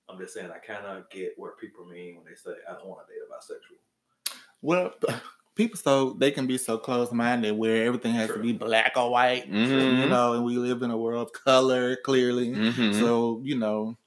I'm 0.09 0.17
just 0.19 0.33
saying 0.33 0.49
I 0.51 0.59
kind 0.59 0.85
of 0.85 1.09
get 1.09 1.33
what 1.37 1.57
people 1.57 1.85
mean 1.85 2.15
when 2.15 2.25
they 2.25 2.35
say 2.35 2.51
I 2.69 2.73
don't 2.73 2.85
want 2.87 3.07
to 3.07 3.13
date 3.13 3.21
a 3.27 3.33
bisexual. 3.33 4.37
Well, 4.61 4.93
people 5.55 5.77
so 5.77 6.11
they 6.13 6.31
can 6.31 6.45
be 6.47 6.57
so 6.57 6.77
close 6.77 7.11
minded 7.11 7.53
where 7.57 7.83
everything 7.85 8.13
has 8.13 8.29
to 8.29 8.37
be 8.39 8.53
black 8.53 8.93
or 8.95 9.09
white, 9.09 9.51
Mhm. 9.51 9.99
you 10.03 10.09
know, 10.09 10.33
and 10.33 10.45
we 10.45 10.57
live 10.57 10.83
in 10.83 10.91
a 10.91 10.97
world 10.97 11.27
of 11.27 11.33
color 11.33 11.95
clearly. 11.95 12.49
Mhm. 12.49 12.93
So, 12.99 13.41
you 13.43 13.57
know, 13.57 13.97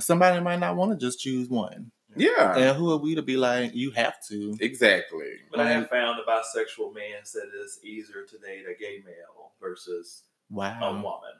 somebody 0.00 0.40
might 0.40 0.60
not 0.60 0.76
want 0.76 0.92
to 0.92 1.06
just 1.06 1.18
choose 1.20 1.48
one. 1.48 1.90
Yeah, 2.18 2.56
And 2.56 2.76
who 2.76 2.90
are 2.92 2.96
we 2.98 3.14
to 3.14 3.22
be 3.22 3.36
like, 3.36 3.74
you 3.74 3.90
have 3.92 4.20
to? 4.28 4.56
exactly. 4.60 5.36
But 5.50 5.60
I 5.60 5.68
have 5.70 5.88
found 5.88 6.18
a 6.20 6.24
bisexual 6.24 6.94
man 6.94 7.24
said 7.24 7.44
it's 7.54 7.80
easier 7.84 8.24
to 8.24 8.38
date 8.38 8.64
a 8.68 8.74
gay 8.78 9.02
male 9.04 9.52
versus 9.60 10.24
a 10.50 10.92
woman. 10.92 11.32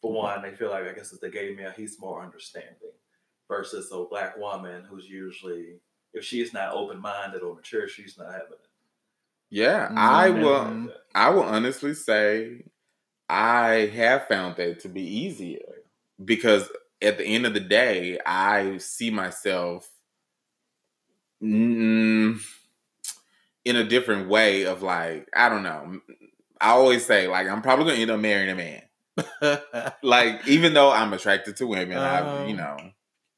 For 0.00 0.12
one, 0.12 0.42
they 0.42 0.54
feel 0.54 0.70
like 0.70 0.84
I 0.84 0.92
guess 0.92 1.12
it's 1.12 1.20
the 1.20 1.28
gay 1.28 1.54
male, 1.54 1.72
he's 1.76 2.00
more 2.00 2.22
understanding 2.22 2.92
versus 3.48 3.90
a 3.92 4.04
black 4.04 4.36
woman 4.38 4.84
who's 4.84 5.08
usually 5.08 5.80
if 6.12 6.24
she's 6.24 6.52
not 6.52 6.72
open 6.74 7.00
minded 7.00 7.42
or 7.42 7.54
mature, 7.54 7.86
she's 7.88 8.16
not 8.18 8.32
having 8.32 8.52
it. 8.54 8.66
Yeah, 9.50 9.88
Mhm. 9.88 9.96
I 9.98 10.30
Men 10.30 10.42
will. 10.42 10.54
are 10.54 10.74
like 10.74 10.86
that. 10.86 11.00
I 11.14 11.30
will 11.30 11.42
honestly 11.42 11.94
say, 11.94 12.64
I 13.28 13.86
have 13.94 14.28
found 14.28 14.56
that 14.56 14.80
to 14.80 14.88
be 14.88 15.02
easier 15.02 15.82
because 16.24 16.70
at 17.02 17.18
the 17.18 17.24
end 17.26 17.46
of 17.46 17.54
the 17.54 17.60
day, 17.60 18.18
I 18.26 18.78
see 18.78 19.10
myself 19.10 19.90
mm, 21.42 22.40
in 23.64 23.76
a 23.76 23.84
different 23.84 24.28
way. 24.28 24.64
Of 24.66 24.82
like, 24.82 25.28
I 25.34 25.48
don't 25.48 25.62
know. 25.62 26.00
I 26.60 26.70
always 26.70 27.04
say 27.06 27.26
like 27.28 27.48
I'm 27.48 27.62
probably 27.62 27.86
gonna 27.86 27.98
end 27.98 28.10
up 28.10 28.20
marrying 28.20 28.50
a 28.50 28.54
man. 28.54 28.82
like 30.02 30.46
even 30.46 30.74
though 30.74 30.90
I'm 30.90 31.12
attracted 31.12 31.56
to 31.56 31.66
women, 31.66 31.98
I 31.98 32.20
you 32.46 32.52
Um. 32.52 32.56
know, 32.56 32.76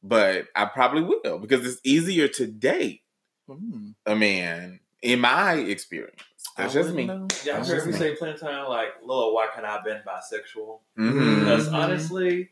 but 0.03 0.47
I 0.55 0.67
probably 0.67 1.03
will 1.03 1.39
because 1.39 1.67
it's 1.67 1.81
easier 1.85 2.29
to 2.29 2.47
date 2.47 3.03
Hmm. 3.49 3.91
a 4.07 4.15
man 4.15 4.81
in 5.03 5.21
my 5.21 5.55
experience. 5.55 6.23
That's 6.57 6.75
I 6.77 6.81
just 6.81 6.95
me. 6.95 7.07
know. 7.07 7.27
Yeah, 7.45 7.59
I've 7.59 7.67
heard 7.67 7.75
just 7.75 7.87
me 7.87 7.93
me. 7.93 7.99
say 7.99 8.15
plenty 8.17 8.35
of 8.35 8.41
time 8.41 8.69
like, 8.69 8.91
Lord, 9.05 9.35
why 9.35 9.49
can't 9.53 9.67
I 9.67 9.73
have 9.73 9.85
been 9.85 10.01
bisexual? 10.07 10.79
Mhm. 10.97 11.41
Because 11.41 11.69
Mhm. 11.69 11.75
honestly, 11.75 12.51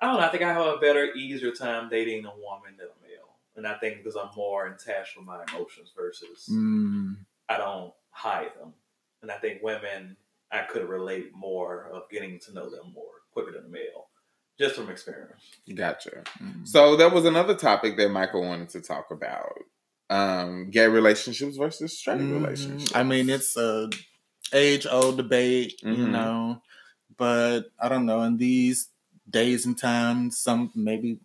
I 0.00 0.06
don't 0.06 0.20
know. 0.20 0.26
I 0.26 0.28
think 0.28 0.42
I 0.42 0.52
have 0.52 0.66
a 0.66 0.76
better, 0.78 1.12
easier 1.14 1.52
time 1.52 1.88
dating 1.88 2.26
a 2.26 2.30
woman 2.36 2.76
than 2.76 2.86
a 2.88 3.02
male, 3.02 3.03
and 3.56 3.66
I 3.66 3.74
think 3.78 3.98
because 3.98 4.16
I'm 4.16 4.30
more 4.36 4.66
in 4.66 4.74
touch 4.74 5.16
with 5.16 5.26
my 5.26 5.42
emotions 5.48 5.92
versus 5.96 6.48
Mm. 6.50 7.16
I 7.48 7.56
don't 7.58 7.92
hide 8.10 8.52
them. 8.58 8.72
And 9.22 9.30
I 9.30 9.36
think 9.38 9.62
women, 9.62 10.16
I 10.52 10.62
could 10.62 10.88
relate 10.88 11.34
more 11.34 11.88
of 11.92 12.08
getting 12.10 12.38
to 12.40 12.52
know 12.54 12.68
them 12.70 12.92
more 12.94 13.10
quicker 13.32 13.52
than 13.52 13.64
a 13.66 13.68
male, 13.68 14.08
just 14.58 14.76
from 14.76 14.90
experience. 14.90 15.42
Gotcha. 15.74 16.22
Mm. 16.42 16.66
So 16.66 16.96
that 16.96 17.12
was 17.12 17.24
another 17.24 17.54
topic 17.54 17.96
that 17.96 18.10
Michael 18.10 18.42
wanted 18.42 18.68
to 18.70 18.80
talk 18.80 19.10
about. 19.10 19.58
Um, 20.10 20.70
gay 20.70 20.86
relationships 20.86 21.56
versus 21.56 21.98
straight 21.98 22.20
Mhm. 22.20 22.32
relationships. 22.42 22.94
I 22.94 23.02
mean, 23.02 23.28
it's 23.30 23.56
a 23.56 23.90
age 24.52 24.86
old 24.86 25.16
debate, 25.16 25.80
you 25.82 25.88
Mhm. 26.06 26.10
know, 26.10 26.62
but 27.16 27.72
I 27.80 27.88
don't 27.88 28.06
know. 28.06 28.22
In 28.22 28.36
these 28.36 28.90
days 29.28 29.64
and 29.66 29.76
times, 29.76 30.38
some 30.38 30.70
maybe 30.74 31.18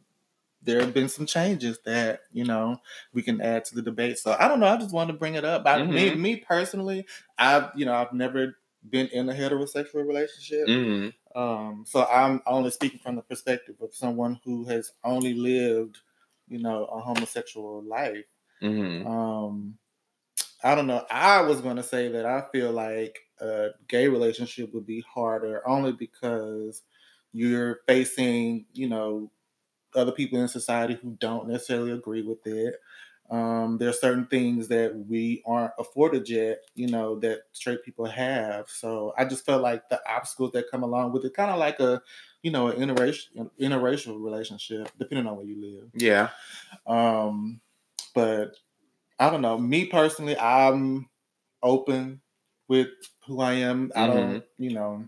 there 0.62 0.82
have 0.82 0.94
been 0.94 1.10
some 1.10 1.26
changes 1.26 1.80
that 1.86 2.22
you 2.32 2.44
know 2.46 2.78
we 3.14 3.22
can 3.22 3.42
add 3.42 3.66
to 3.66 3.76
the 3.76 3.82
debate. 3.82 4.18
So 4.20 4.36
I 4.40 4.48
don't 4.48 4.60
know. 4.60 4.68
I 4.68 4.78
just 4.78 4.94
wanted 4.94 5.14
to 5.14 5.20
bring 5.20 5.36
it 5.36 5.46
up. 5.46 5.64
I, 5.66 5.84
me, 5.86 6.12
Mhm. 6.12 6.20
me 6.20 6.36
personally, 6.38 7.06
I've 7.38 7.72
you 7.76 7.86
know 7.86 7.94
I've 7.94 8.14
never 8.14 8.58
been 8.90 9.08
in 9.08 9.30
a 9.30 9.34
heterosexual 9.34 10.06
relationship. 10.06 10.68
Mhm. 10.68 11.14
Um, 11.36 11.86
so 11.88 12.06
I'm 12.06 12.42
only 12.48 12.72
speaking 12.72 13.00
from 13.00 13.16
the 13.16 13.22
perspective 13.22 13.76
of 13.82 13.94
someone 13.96 14.40
who 14.44 14.66
has 14.66 14.94
only 15.04 15.34
lived, 15.34 16.00
you 16.48 16.60
know, 16.60 16.86
a 16.86 17.00
homosexual 17.02 17.84
life. 17.84 18.26
Mhm. 18.62 19.06
Um, 19.06 19.78
I 20.64 20.76
don't 20.76 20.88
know. 20.88 21.06
I 21.10 21.42
was 21.42 21.62
gonna 21.62 21.84
say 21.84 22.10
that 22.10 22.26
I 22.26 22.46
feel 22.52 22.72
like 22.72 23.20
a 23.40 23.70
gay 23.88 24.08
relationship 24.08 24.74
would 24.74 24.86
be 24.86 25.02
harder 25.02 25.68
only 25.68 25.94
because 25.94 26.84
you're 27.32 27.80
facing, 27.88 28.66
you 28.74 28.90
know, 28.90 29.32
other 29.96 30.12
people 30.12 30.40
in 30.40 30.48
society 30.48 30.98
who 31.02 31.16
don't 31.20 31.48
necessarily 31.48 31.92
agree 31.92 32.22
with 32.22 32.46
it. 32.46 32.76
Um, 33.30 33.78
there 33.78 33.90
are 33.90 33.94
certain 33.94 34.26
things 34.26 34.70
that 34.70 35.06
we 35.08 35.44
aren't 35.46 35.74
afforded 35.78 36.28
yet, 36.28 36.62
you 36.74 36.88
know, 36.88 37.20
that 37.20 37.42
straight 37.52 37.84
people 37.84 38.06
have. 38.06 38.70
So 38.70 39.14
I 39.18 39.26
just 39.26 39.46
felt 39.46 39.62
like 39.62 39.88
the 39.90 40.02
obstacles 40.10 40.52
that 40.54 40.72
come 40.72 40.82
along 40.82 41.14
with 41.14 41.26
it, 41.26 41.36
kind 41.36 41.52
of 41.52 41.60
like 41.60 41.80
a, 41.80 42.02
you 42.42 42.50
know, 42.50 42.70
an 42.70 42.78
interracial 42.80 43.52
interracial 43.60 44.20
relationship, 44.20 44.90
depending 44.98 45.28
on 45.28 45.36
where 45.36 45.46
you 45.46 45.62
live. 45.62 45.90
Yeah. 45.94 46.30
Um, 46.88 47.62
but 48.16 48.56
I 49.20 49.30
don't 49.30 49.42
know. 49.42 49.60
Me 49.60 49.86
personally, 49.86 50.38
I'm 50.38 51.08
open 51.62 52.22
with 52.68 52.88
who 53.28 53.42
I 53.42 53.54
am. 53.54 53.92
I 53.96 54.08
don't, 54.08 54.44
you 54.58 54.74
know, 54.74 55.06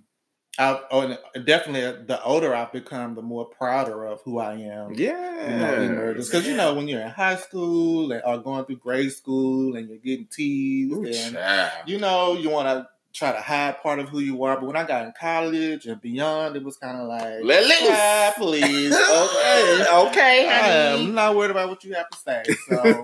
I 0.60 0.82
oh, 0.92 1.18
and 1.34 1.46
definitely 1.46 2.06
the 2.06 2.22
older 2.24 2.54
I've 2.54 2.74
become, 2.74 3.16
the 3.16 3.22
more 3.22 3.46
prouder 3.46 4.06
of 4.06 4.22
who 4.24 4.38
I 4.40 4.56
am. 4.56 4.94
Yeah. 4.94 6.14
because 6.14 6.46
you 6.46 6.56
know 6.56 6.74
when 6.74 6.88
you're 6.90 7.02
in 7.02 7.10
high 7.10 7.38
school 7.38 8.12
and, 8.12 8.22
or 8.26 8.38
going 8.38 8.66
through 8.66 8.78
grade 8.78 9.14
school 9.14 9.76
and 9.78 9.88
you're 9.88 9.98
getting 9.98 10.28
teased 10.28 10.94
Ooh, 10.94 11.06
and 11.06 11.36
child. 11.36 11.88
you 11.88 12.00
know 12.00 12.34
you 12.36 12.50
want 12.50 12.68
to 12.68 12.88
try 13.14 13.32
to 13.32 13.42
hide 13.42 13.82
part 13.82 14.00
of 14.00 14.10
who 14.10 14.20
you 14.20 14.44
are. 14.44 14.58
But 14.58 14.66
when 14.66 14.76
I 14.76 14.86
got 14.86 15.06
in 15.06 15.14
college 15.20 15.86
and 15.86 16.02
beyond, 16.02 16.56
it 16.58 16.64
was 16.64 16.78
kind 16.78 16.98
of 16.98 17.08
like 17.08 17.44
Let 17.44 17.64
loose. 17.64 17.90
"Ah, 17.90 18.34
please, 18.38 18.94
okay, 19.10 19.86
okay, 20.08 20.94
I'm 20.94 21.14
not 21.16 21.36
worried 21.36 21.52
about 21.52 21.70
what 21.70 21.84
you 21.86 21.94
have 21.94 22.10
to 22.10 22.18
say. 22.18 22.44
So 22.70 23.04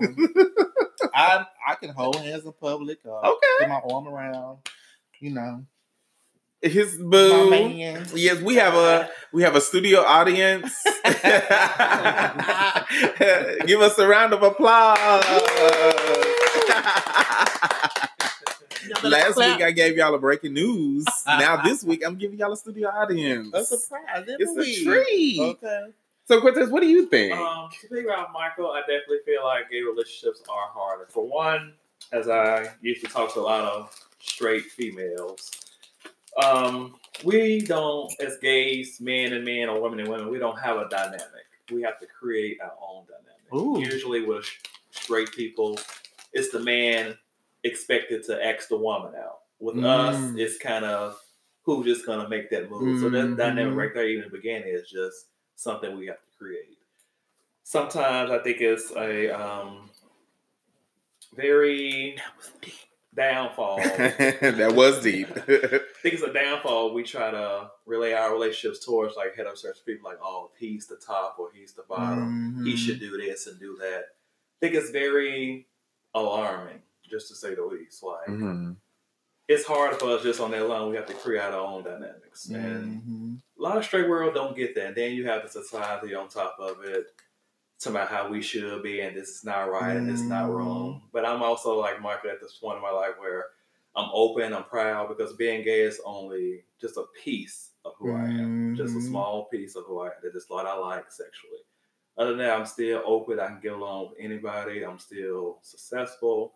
I 1.14 1.46
I 1.66 1.74
can 1.76 1.90
hold 1.90 2.16
hands 2.16 2.44
in 2.44 2.52
public. 2.52 2.98
Uh, 3.06 3.20
Okay. 3.30 3.46
Put 3.60 3.68
my 3.68 3.80
arm 3.90 4.06
around, 4.06 4.58
you 5.20 5.30
know, 5.30 5.64
His 6.60 6.96
boo. 6.96 7.50
man. 7.50 8.04
Yes, 8.14 8.40
we 8.42 8.56
have 8.56 8.74
a 8.74 9.08
we 9.32 9.42
have 9.42 9.54
a 9.54 9.60
studio 9.60 10.00
audience. 10.00 10.74
Give 13.66 13.80
us 13.80 13.96
a 13.98 14.08
round 14.08 14.32
of 14.32 14.42
applause. 14.42 14.98
Last 19.02 19.36
week 19.36 19.60
I 19.62 19.70
gave 19.72 19.96
y'all 19.96 20.14
a 20.14 20.18
breaking 20.18 20.54
news. 20.54 21.04
Now 21.26 21.62
this 21.62 21.84
week 21.84 22.02
I'm 22.04 22.16
giving 22.16 22.38
y'all 22.38 22.52
a 22.52 22.56
studio 22.56 22.88
audience. 22.88 23.54
a 23.54 23.64
surprise. 23.64 24.22
every 24.22 24.34
It's 24.38 24.50
a 24.50 24.54
week. 24.60 24.84
treat. 24.84 25.40
Okay. 25.40 25.86
So 26.26 26.40
Quintus, 26.40 26.68
what 26.70 26.82
do 26.82 26.88
you 26.88 27.06
think? 27.06 27.34
Um, 27.34 27.68
to 27.80 27.88
figure 27.88 28.12
out 28.12 28.32
Michael, 28.32 28.70
I 28.72 28.80
definitely 28.80 29.18
feel 29.24 29.44
like 29.44 29.70
gay 29.70 29.80
relationships 29.82 30.42
are 30.48 30.68
harder. 30.68 31.06
For 31.08 31.26
one, 31.26 31.74
as 32.12 32.28
I 32.28 32.68
used 32.82 33.04
to 33.04 33.10
talk 33.10 33.32
to 33.34 33.40
a 33.40 33.42
lot 33.42 33.64
of 33.64 33.94
straight 34.20 34.64
females, 34.64 35.50
um, 36.42 36.94
we 37.24 37.60
don't, 37.60 38.12
as 38.20 38.38
gays, 38.38 39.00
men 39.00 39.32
and 39.32 39.44
men, 39.44 39.68
or 39.68 39.80
women 39.80 40.00
and 40.00 40.08
women, 40.08 40.28
we 40.30 40.38
don't 40.38 40.58
have 40.58 40.76
a 40.76 40.88
dynamic. 40.88 41.22
We 41.70 41.82
have 41.82 41.98
to 42.00 42.06
create 42.06 42.60
our 42.60 42.72
own 42.80 43.04
dynamic. 43.06 43.52
Ooh. 43.54 43.80
Usually, 43.80 44.24
with 44.24 44.46
straight 44.90 45.30
people, 45.32 45.78
it's 46.32 46.50
the 46.50 46.60
man 46.60 47.16
expected 47.64 48.24
to 48.24 48.44
ask 48.44 48.68
the 48.68 48.76
woman 48.76 49.14
out. 49.16 49.40
With 49.60 49.84
us, 49.84 50.16
Mm. 50.16 50.38
it's 50.38 50.56
kind 50.58 50.84
of 50.84 51.20
who's 51.62 51.84
just 51.84 52.06
gonna 52.06 52.28
make 52.28 52.48
that 52.50 52.70
move. 52.70 53.00
So 53.00 53.10
that 53.10 53.24
Mhm. 53.24 53.36
dynamic 53.36 53.76
right 53.76 53.92
there, 53.94 54.08
even 54.08 54.24
the 54.24 54.36
beginning, 54.36 54.68
is 54.68 54.88
just 54.88 55.26
something 55.56 55.98
we 55.98 56.06
have 56.06 56.20
to 56.22 56.30
create. 56.38 56.78
Sometimes 57.64 58.30
I 58.30 58.38
think 58.38 58.60
it's 58.60 58.90
a 58.92 59.28
um, 59.30 59.90
very 61.34 62.16
downfall. 63.18 63.78
That 64.58 64.72
was 64.74 65.02
deep. 65.02 65.28
I 65.36 65.80
think 66.02 66.14
it's 66.14 66.22
a 66.22 66.32
downfall. 66.32 66.94
We 66.94 67.02
try 67.02 67.30
to 67.30 67.70
relay 67.84 68.12
our 68.14 68.32
relationships 68.32 68.84
towards 68.84 69.14
like 69.16 69.36
heterosexual 69.36 69.84
people, 69.84 70.08
like, 70.10 70.18
oh, 70.22 70.50
he's 70.58 70.86
the 70.86 70.96
top 70.96 71.36
or 71.38 71.50
he's 71.52 71.72
the 71.74 71.82
bottom. 71.88 72.62
He 72.64 72.72
Mhm. 72.74 72.76
should 72.78 73.00
do 73.00 73.16
this 73.18 73.46
and 73.46 73.58
do 73.60 73.76
that. 73.80 74.04
I 74.04 74.56
think 74.60 74.74
it's 74.74 74.90
very 74.90 75.66
alarming, 76.14 76.80
just 77.08 77.28
to 77.28 77.34
say 77.34 77.54
the 77.54 77.64
least. 77.64 78.02
Like, 78.02 78.26
Mhm. 78.28 78.76
it's 79.48 79.66
hard 79.66 79.98
for 79.98 80.10
us 80.16 80.22
just 80.22 80.40
on 80.40 80.50
that 80.52 80.62
alone. 80.62 80.90
We 80.90 80.96
have 80.96 81.06
to 81.06 81.14
create 81.14 81.42
our 81.42 81.54
own 81.66 81.82
dynamics. 81.84 82.48
And 82.48 83.02
Mhm. 83.02 83.40
a 83.58 83.62
lot 83.62 83.76
of 83.76 83.84
straight 83.84 84.08
world 84.08 84.34
don't 84.34 84.56
get 84.56 84.74
that. 84.76 84.86
And 84.88 84.96
then 84.96 85.12
you 85.12 85.26
have 85.26 85.42
the 85.42 85.48
society 85.48 86.14
on 86.14 86.28
top 86.28 86.56
of 86.58 86.84
it, 86.84 87.06
talking 87.78 87.96
about 87.96 88.08
how 88.08 88.28
we 88.28 88.42
should 88.42 88.82
be, 88.82 89.00
and 89.00 89.16
this 89.16 89.28
is 89.28 89.44
not 89.44 89.70
right, 89.70 89.96
and 89.96 90.08
this 90.08 90.20
is 90.20 90.28
not 90.28 90.48
Mm. 90.50 90.56
wrong. 90.56 91.02
But 91.12 91.24
I'm 91.24 91.42
also 91.42 91.78
like 91.78 92.00
Michael 92.00 92.30
at 92.30 92.40
this 92.40 92.56
point 92.56 92.76
in 92.76 92.82
my 92.82 92.90
life 92.90 93.18
where 93.18 93.46
I'm 93.94 94.10
open, 94.12 94.52
I'm 94.52 94.64
proud, 94.64 95.08
because 95.08 95.34
being 95.34 95.62
gay 95.64 95.80
is 95.80 96.00
only 96.04 96.64
just 96.80 96.96
a 96.96 97.04
piece 97.22 97.70
of 97.84 97.94
who 97.96 98.12
I 98.12 98.24
am, 98.24 98.74
just 98.76 98.94
a 98.94 98.98
Mhm. 98.98 99.08
small 99.08 99.44
piece 99.46 99.76
of 99.76 99.84
who 99.84 100.00
I 100.00 100.08
am. 100.08 100.12
That 100.22 100.34
is 100.36 100.48
what 100.48 100.66
I 100.66 100.74
like 100.74 101.10
sexually. 101.10 101.58
Other 102.16 102.30
than 102.30 102.38
that, 102.38 102.58
I'm 102.58 102.66
still 102.66 103.02
open. 103.04 103.38
I 103.38 103.46
can 103.46 103.60
get 103.60 103.72
along 103.72 104.10
with 104.10 104.18
anybody. 104.20 104.84
I'm 104.84 104.98
still 104.98 105.58
successful. 105.62 106.54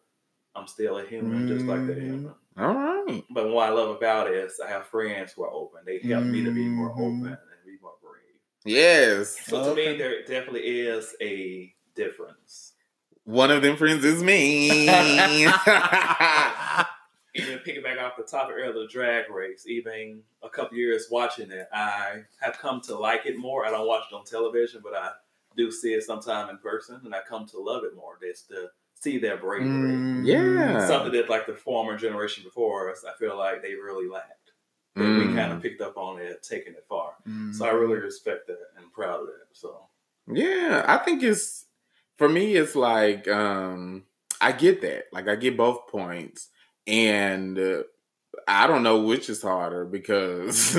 I'm 0.54 0.66
still 0.66 0.98
a 0.98 1.04
human, 1.04 1.46
just 1.46 1.66
like 1.66 1.86
the 1.86 1.94
Mhm. 1.94 2.02
human. 2.02 2.34
All 2.58 2.74
right. 2.74 3.24
But 3.30 3.48
what 3.48 3.68
I 3.68 3.72
love 3.72 3.90
about 3.96 4.26
it 4.28 4.34
is 4.34 4.60
I 4.60 4.68
have 4.68 4.86
friends 4.86 5.32
who 5.32 5.44
are 5.44 5.50
open. 5.50 5.84
They 5.84 5.98
help 6.00 6.24
me 6.26 6.44
to 6.44 6.50
be 6.50 6.66
more 6.68 6.90
Mhm. 6.90 6.98
open 7.22 7.26
and 7.26 7.64
be 7.64 7.78
more 7.80 7.94
brave. 8.02 8.40
Yes. 8.64 9.38
So 9.46 9.70
to 9.70 9.74
me, 9.74 9.96
there 9.96 10.20
definitely 10.22 10.60
is 10.60 11.14
a 11.20 11.74
difference. 11.94 12.72
One 13.24 13.50
of 13.50 13.62
them 13.62 13.76
friends 13.76 14.04
is 14.04 14.22
me. 14.22 14.88
Even 17.34 17.60
picking 17.60 17.82
back 17.82 17.98
off 17.98 18.16
the 18.18 18.24
topic 18.24 18.56
earlier, 18.58 18.72
the 18.74 18.86
drag 18.88 19.30
race. 19.30 19.64
Even 19.66 20.20
a 20.42 20.50
couple 20.50 20.76
years 20.76 21.06
watching 21.10 21.50
it, 21.50 21.66
I 21.72 22.24
have 22.40 22.58
come 22.58 22.80
to 22.82 22.94
like 22.94 23.24
it 23.24 23.38
more. 23.38 23.64
I 23.64 23.70
don't 23.70 23.86
watch 23.86 24.04
it 24.10 24.14
on 24.14 24.24
television, 24.24 24.80
but 24.84 24.94
I 24.94 25.12
do 25.56 25.70
see 25.72 25.94
it 25.94 26.02
sometime 26.02 26.50
in 26.50 26.58
person, 26.58 27.00
and 27.04 27.14
I 27.14 27.20
come 27.26 27.46
to 27.46 27.58
love 27.58 27.84
it 27.84 27.96
more. 27.96 28.18
Just 28.20 28.48
to 28.48 28.68
see 29.00 29.18
their 29.18 29.38
bravery. 29.38 29.66
Mhm. 29.66 30.26
Yeah. 30.26 30.86
Something 30.86 31.12
that 31.12 31.30
like 31.30 31.46
the 31.46 31.54
former 31.54 31.96
generation 31.96 32.44
before 32.44 32.90
us, 32.90 33.02
I 33.04 33.14
feel 33.18 33.36
like 33.38 33.62
they 33.62 33.74
really 33.74 34.08
lacked. 34.08 34.41
But 34.94 35.04
Mm. 35.04 35.28
we 35.28 35.34
kind 35.34 35.52
of 35.52 35.62
picked 35.62 35.80
up 35.80 35.96
on 35.96 36.20
it, 36.20 36.42
taking 36.42 36.74
it 36.74 36.84
far. 36.88 37.14
Mhm. 37.26 37.54
So 37.54 37.64
I 37.64 37.70
really 37.70 37.96
respect 37.96 38.46
that 38.48 38.58
and 38.76 38.92
proud 38.92 39.20
of 39.20 39.26
that. 39.26 39.46
So 39.52 39.86
Yeah, 40.32 40.84
I 40.86 40.98
think 40.98 41.22
it's 41.22 41.64
for 42.18 42.28
me. 42.28 42.56
It's 42.56 42.76
like 42.76 43.26
um 43.28 44.04
I 44.40 44.52
get 44.52 44.82
that. 44.82 45.04
Like 45.12 45.28
I 45.28 45.36
get 45.36 45.56
both 45.56 45.86
points, 45.88 46.48
and 46.86 47.58
uh, 47.58 47.82
I 48.48 48.66
don't 48.66 48.82
know 48.82 49.02
which 49.02 49.30
is 49.30 49.40
harder 49.40 49.84
because 49.84 50.76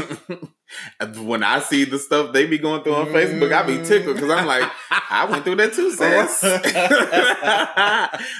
when 1.22 1.44
I 1.44 1.60
see 1.60 1.86
the 1.86 1.98
stuff 2.00 2.34
they 2.34 2.46
be 2.46 2.58
going 2.58 2.84
through 2.84 2.96
on 2.96 3.08
Facebook, 3.08 3.54
I 3.54 3.64
be 3.64 3.84
tickled 3.86 4.16
because 4.16 4.30
I'm 4.32 4.46
like, 4.48 4.70
I 4.92 5.26
went 5.30 5.44
through 5.46 5.56
that 5.58 5.74
too, 5.74 5.92
sis. 5.92 6.42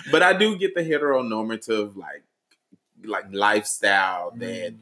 but 0.12 0.24
I 0.24 0.34
do 0.38 0.58
get 0.58 0.76
the 0.76 0.82
heteronormative 0.82 1.96
like 1.96 2.24
like 3.06 3.26
lifestyle 3.34 4.32
that 4.38 4.74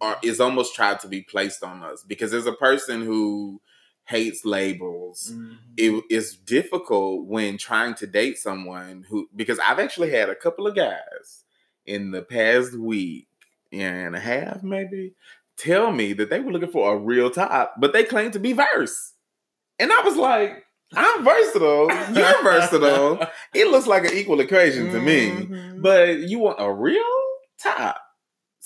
are, 0.00 0.18
is 0.22 0.40
almost 0.40 0.74
tried 0.74 1.00
to 1.00 1.08
be 1.08 1.22
placed 1.22 1.62
on 1.62 1.82
us 1.82 2.04
because 2.06 2.34
as 2.34 2.46
a 2.46 2.52
person 2.52 3.02
who 3.02 3.60
hates 4.06 4.44
labels 4.44 5.32
Mhm. 5.32 5.56
it 5.78 6.04
is 6.10 6.36
difficult 6.36 7.26
when 7.26 7.56
trying 7.56 7.94
to 7.94 8.06
date 8.06 8.36
someone 8.38 9.06
who 9.08 9.28
because 9.34 9.58
I've 9.60 9.78
actually 9.78 10.10
had 10.10 10.28
a 10.28 10.34
couple 10.34 10.66
of 10.66 10.74
guys 10.76 11.44
in 11.86 12.10
the 12.10 12.20
past 12.22 12.74
week 12.74 13.28
and 13.72 14.14
a 14.14 14.20
half 14.20 14.62
maybe 14.62 15.14
tell 15.56 15.90
me 15.92 16.12
that 16.14 16.28
they 16.30 16.40
were 16.40 16.52
looking 16.52 16.70
for 16.70 16.92
a 16.94 16.98
real 16.98 17.30
top, 17.30 17.74
but 17.78 17.92
they 17.92 18.04
claimed 18.04 18.32
to 18.34 18.38
be 18.40 18.52
verse. 18.52 19.12
And 19.78 19.90
I 19.92 20.02
was 20.02 20.16
like, 20.16 20.64
I'm 20.94 21.24
versatile, 21.24 21.88
you're 22.12 22.42
versatile. 22.42 23.26
It 23.54 23.68
looks 23.68 23.86
like 23.86 24.04
an 24.04 24.12
equal 24.16 24.40
equation 24.40 24.90
to 24.92 25.00
me. 25.00 25.30
Mhm. 25.30 25.80
But 25.82 26.18
you 26.20 26.40
want 26.40 26.60
a 26.60 26.70
real 26.72 27.02
top. 27.62 28.00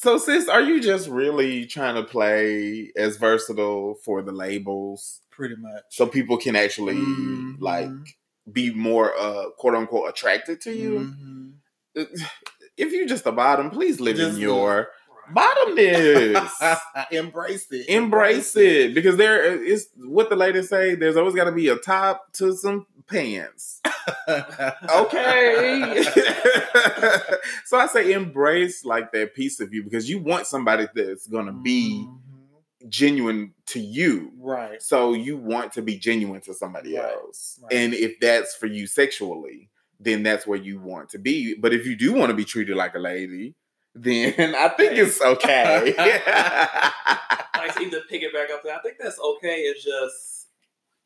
So 0.01 0.17
sis, 0.17 0.49
are 0.49 0.61
you 0.61 0.81
just 0.81 1.09
really 1.09 1.67
trying 1.67 1.97
to 1.97 2.05
play 2.05 2.93
as 2.97 3.17
versatile 3.17 3.97
for 4.05 4.23
the 4.23 4.31
labels? 4.31 5.23
pretty 5.31 5.55
much. 5.57 5.83
so 5.91 6.05
people 6.07 6.37
can 6.37 6.57
actually 6.57 6.95
Mhm. 6.97 7.57
like 7.61 7.89
be 8.53 8.73
more 8.75 9.17
uh 9.19 9.51
quote 9.57 9.75
unquote 9.77 10.09
attracted 10.09 10.61
to 10.63 10.73
you. 10.73 10.93
Mhm. 11.97 12.09
If 12.77 12.93
you're 12.93 13.07
just 13.07 13.27
a 13.27 13.31
bottom, 13.33 13.71
please 13.71 14.01
live 14.01 14.19
in 14.21 14.31
Just 14.31 14.39
your 15.29 15.35
bottomness. 15.35 16.79
Embrace 17.13 17.67
it. 17.71 17.89
Embrace 17.89 18.57
it 18.57 18.95
because 18.95 19.17
there 19.17 19.63
is 19.63 19.89
what 19.97 20.31
the 20.31 20.37
ladies 20.37 20.69
say. 20.69 20.95
There's 20.95 21.17
always 21.17 21.35
got 21.35 21.45
to 21.45 21.53
be 21.53 21.69
a 21.69 21.77
top 21.77 22.33
to 22.35 22.53
some 22.57 22.87
pants. 23.07 23.81
Okay. 24.29 26.03
so 27.67 27.79
I 27.79 27.87
say 27.87 28.13
embrace 28.13 28.85
like 28.85 29.13
that 29.13 29.35
piece 29.35 29.61
of 29.61 29.73
you 29.75 29.83
because 29.83 30.09
you 30.09 30.19
want 30.19 30.47
somebody 30.47 30.87
that's 30.95 31.27
gonna 31.27 31.53
be 31.53 32.07
Mhm. 32.07 32.89
genuine 32.89 33.53
to 33.67 33.81
you. 33.81 34.33
right. 34.39 34.81
So 34.83 35.13
you 35.13 35.37
want 35.37 35.73
to 35.75 35.83
be 35.83 35.97
genuine 35.99 36.41
to 36.43 36.55
somebody 36.55 36.97
Right, 36.97 37.13
else. 37.13 37.59
right. 37.63 37.73
And 37.73 37.93
if 37.95 38.19
that's 38.21 38.55
for 38.55 38.67
you 38.67 38.87
sexually, 38.87 39.69
then 40.01 40.23
that's 40.23 40.47
where 40.47 40.59
you 40.59 40.81
want 40.81 41.11
to 41.11 41.19
be. 41.19 41.55
But 41.55 41.75
if 41.75 41.87
you 41.87 41.97
do 41.97 42.13
want 42.15 42.31
to 42.31 42.35
be 42.37 42.45
treated 42.45 42.77
like 42.77 42.95
a 42.95 42.99
lady, 43.01 43.55
then 43.95 44.55
I 44.55 44.69
think 44.69 44.93
it's 44.99 45.21
okay. 45.21 45.95
like 47.57 47.75
to 47.75 47.83
even 47.83 48.01
pick 48.09 48.23
it 48.23 48.33
back 48.33 48.51
up 48.51 48.63
there, 48.63 48.77
I 48.77 48.81
think 48.81 48.97
that's 49.01 49.19
okay. 49.19 49.61
It's 49.63 49.85
just 49.85 50.47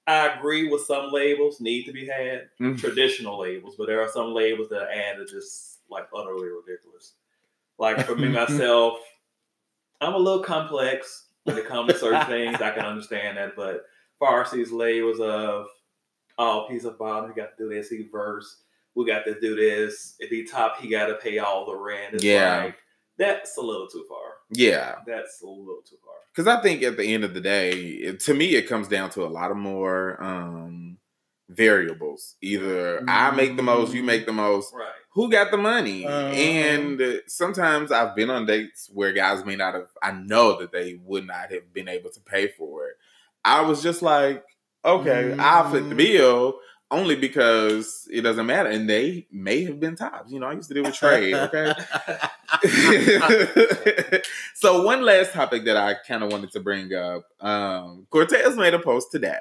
I 0.06 0.28
agree 0.28 0.68
with 0.68 0.82
some 0.82 1.12
labels 1.12 1.60
need 1.60 1.84
to 1.84 1.92
be 1.92 2.06
had, 2.06 2.48
Mhm. 2.60 2.78
traditional 2.78 3.38
labels, 3.38 3.76
but 3.76 3.86
there 3.86 4.00
are 4.02 4.08
some 4.08 4.32
labels 4.34 4.68
that 4.70 4.82
are 4.82 4.90
added 4.90 5.28
just 5.28 5.78
like 5.88 6.08
utterly 6.14 6.48
ridiculous. 6.48 7.14
Like 7.78 8.04
for 8.04 8.16
me 8.16 8.28
myself, 8.28 8.98
I'm 10.00 10.14
a 10.14 10.18
little 10.18 10.42
complex 10.42 11.26
when 11.44 11.58
it 11.58 11.66
comes 11.66 11.92
to 11.92 11.98
certain 11.98 12.26
things. 12.26 12.60
I 12.60 12.72
can 12.72 12.84
understand 12.84 13.36
that, 13.36 13.54
but 13.56 13.84
far 14.18 14.42
as 14.42 14.72
labels 14.72 15.20
of 15.20 15.66
oh 16.38 16.66
piece 16.68 16.84
of 16.84 16.98
bottom, 16.98 17.30
he 17.30 17.34
got 17.40 17.56
to 17.56 17.64
do 17.64 17.68
this, 17.68 17.88
he 17.88 18.08
verse, 18.10 18.62
we 18.94 19.06
got 19.06 19.24
to 19.24 19.38
do 19.40 19.54
this. 19.56 20.14
If 20.18 20.30
he 20.30 20.44
top, 20.44 20.80
he 20.80 20.88
got 20.88 21.06
to 21.06 21.14
pay 21.14 21.38
all 21.38 21.66
the 21.66 21.76
rent. 21.76 22.14
It's 22.14 22.24
Yeah. 22.24 22.64
like 22.64 22.76
that's 23.18 23.56
a 23.56 23.60
little 23.60 23.86
too 23.88 24.04
far. 24.08 24.18
yeah. 24.50 24.96
That's 25.06 25.40
a 25.42 25.46
little 25.46 25.82
too 25.88 25.96
far. 26.04 26.14
Because 26.34 26.46
I 26.48 26.62
think 26.62 26.82
at 26.82 26.96
the 26.96 27.04
end 27.04 27.24
of 27.24 27.34
the 27.34 27.40
day, 27.40 27.72
it, 27.72 28.20
to 28.20 28.34
me, 28.34 28.54
it 28.54 28.66
comes 28.68 28.88
down 28.88 29.10
to 29.10 29.24
a 29.24 29.28
lot 29.28 29.50
of 29.50 29.56
more 29.58 30.22
um, 30.22 30.96
variables. 31.48 32.36
Either 32.40 33.02
I 33.08 33.30
make 33.32 33.56
the 33.56 33.62
most, 33.62 33.92
you 33.94 34.02
make 34.02 34.26
the 34.26 34.32
most. 34.32 34.72
Right. 34.74 34.88
Who 35.14 35.30
got 35.30 35.50
the 35.50 35.58
money? 35.58 36.06
Uh-huh. 36.06 36.28
And 36.28 37.00
uh, 37.00 37.12
sometimes 37.26 37.92
I've 37.92 38.16
been 38.16 38.30
on 38.30 38.46
dates 38.46 38.88
where 38.92 39.12
guys 39.12 39.44
may 39.44 39.56
not 39.56 39.74
have. 39.74 39.88
I 40.02 40.12
know 40.12 40.58
that 40.60 40.72
they 40.72 40.98
would 41.04 41.26
not 41.26 41.52
have 41.52 41.72
been 41.72 41.88
able 41.88 42.10
to 42.10 42.20
pay 42.20 42.48
for 42.48 42.86
it. 42.88 42.94
I 43.44 43.60
was 43.60 43.82
just 43.82 44.00
like, 44.02 44.42
okay, 44.84 45.36
I'll 45.38 45.70
foot 45.70 45.88
the 45.90 45.94
Mhm. 45.94 45.98
bill. 45.98 46.58
Only 46.92 47.16
because 47.16 48.06
it 48.12 48.20
doesn't 48.20 48.44
matter, 48.44 48.68
and 48.68 48.88
they 48.88 49.26
may 49.32 49.64
have 49.64 49.80
been 49.80 49.96
tops. 49.96 50.30
You 50.30 50.40
know, 50.40 50.46
I 50.46 50.52
used 50.52 50.68
to 50.68 50.74
deal 50.74 50.82
with 50.82 50.94
trade. 50.94 51.32
Okay, 51.34 51.72
so 54.54 54.82
one 54.82 55.00
last 55.00 55.32
topic 55.32 55.64
that 55.64 55.78
I 55.78 55.94
kind 56.06 56.22
of 56.22 56.30
wanted 56.30 56.52
to 56.52 56.60
bring 56.60 56.92
up. 56.92 57.24
Um, 57.40 58.06
Cortez 58.10 58.58
made 58.58 58.74
a 58.74 58.78
post 58.78 59.10
today, 59.10 59.40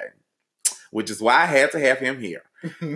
which 0.92 1.10
is 1.10 1.20
why 1.20 1.42
I 1.42 1.46
had 1.46 1.70
to 1.72 1.78
have 1.78 1.98
him 1.98 2.18
here. 2.18 2.42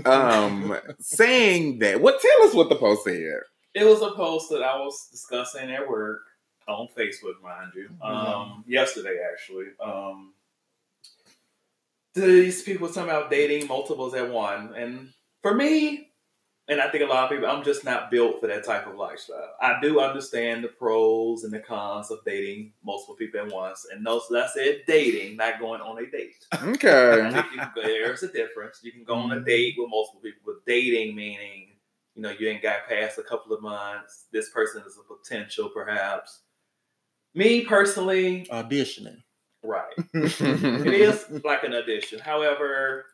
Um, 0.07 0.75
saying 1.01 1.81
that. 1.81 2.01
What? 2.01 2.19
Tell 2.23 2.49
us 2.49 2.55
what 2.55 2.71
the 2.71 2.77
post 2.77 3.05
said. 3.05 3.41
It 3.75 3.85
was 3.85 4.01
a 4.01 4.13
post 4.13 4.49
that 4.53 4.63
I 4.63 4.79
was 4.79 5.09
discussing 5.11 5.71
at 5.71 5.87
work 5.87 6.23
on 6.67 6.89
Facebook, 6.97 7.43
mind 7.43 7.73
you, 7.75 7.91
um, 8.03 8.65
yesterday 8.67 9.19
actually. 9.31 9.67
Um, 9.85 10.33
these 12.23 12.63
people 12.63 12.89
somehow 12.89 13.29
dating 13.29 13.67
multiples 13.69 14.15
at 14.15 14.31
one, 14.31 14.75
and 14.75 15.11
for 15.43 15.55
me, 15.55 16.11
and 16.69 16.81
I 16.81 16.91
think 16.91 17.05
a 17.05 17.07
lot 17.07 17.25
of 17.25 17.31
people, 17.31 17.47
I'm 17.49 17.63
just 17.65 17.85
not 17.85 18.11
built 18.11 18.41
for 18.41 18.49
that 18.49 18.65
type 18.65 18.89
of 18.89 18.97
lifestyle. 18.97 19.55
I 19.61 19.79
do 19.81 20.01
understand 20.01 20.65
the 20.65 20.69
pros 20.69 21.45
and 21.45 21.53
the 21.53 21.61
cons 21.61 22.11
of 22.11 22.19
dating 22.27 22.73
multiple 22.85 23.15
people 23.15 23.41
at 23.41 23.53
once, 23.53 23.87
and 23.93 24.03
notice 24.03 24.27
that 24.31 24.51
said 24.51 24.83
dating, 24.87 25.37
not 25.37 25.61
going 25.61 25.81
on 25.81 25.99
a 26.03 26.11
date. 26.11 26.45
Okay. 26.63 27.31
think 27.33 27.47
you 27.53 27.61
can 27.61 27.71
go, 27.75 27.83
there's 27.83 28.23
a 28.25 28.33
difference. 28.33 28.81
You 28.83 28.91
can 28.93 29.05
go 29.05 29.15
on 29.15 29.31
a 29.33 29.37
Mhm. 29.37 29.47
date 29.47 29.75
with 29.79 29.91
multiple 29.91 30.21
people, 30.21 30.43
but 30.45 30.67
dating 30.67 31.15
meaning, 31.15 31.69
you 32.17 32.23
know, 32.23 32.31
you 32.31 32.49
ain't 32.49 32.63
got 32.63 32.89
past 32.89 33.19
a 33.19 33.23
couple 33.23 33.53
of 33.55 33.63
months. 33.63 34.25
This 34.33 34.51
person 34.51 34.83
is 34.87 34.99
a 34.99 35.03
potential, 35.15 35.69
perhaps. 35.69 36.41
Me 37.35 37.65
personally, 37.65 38.47
Auditioning. 38.51 39.23
Right. 39.67 39.93
It 40.15 40.87
is 40.95 41.27
like 41.45 41.65
an 41.65 41.75
addition. 41.75 42.19
However, 42.19 43.07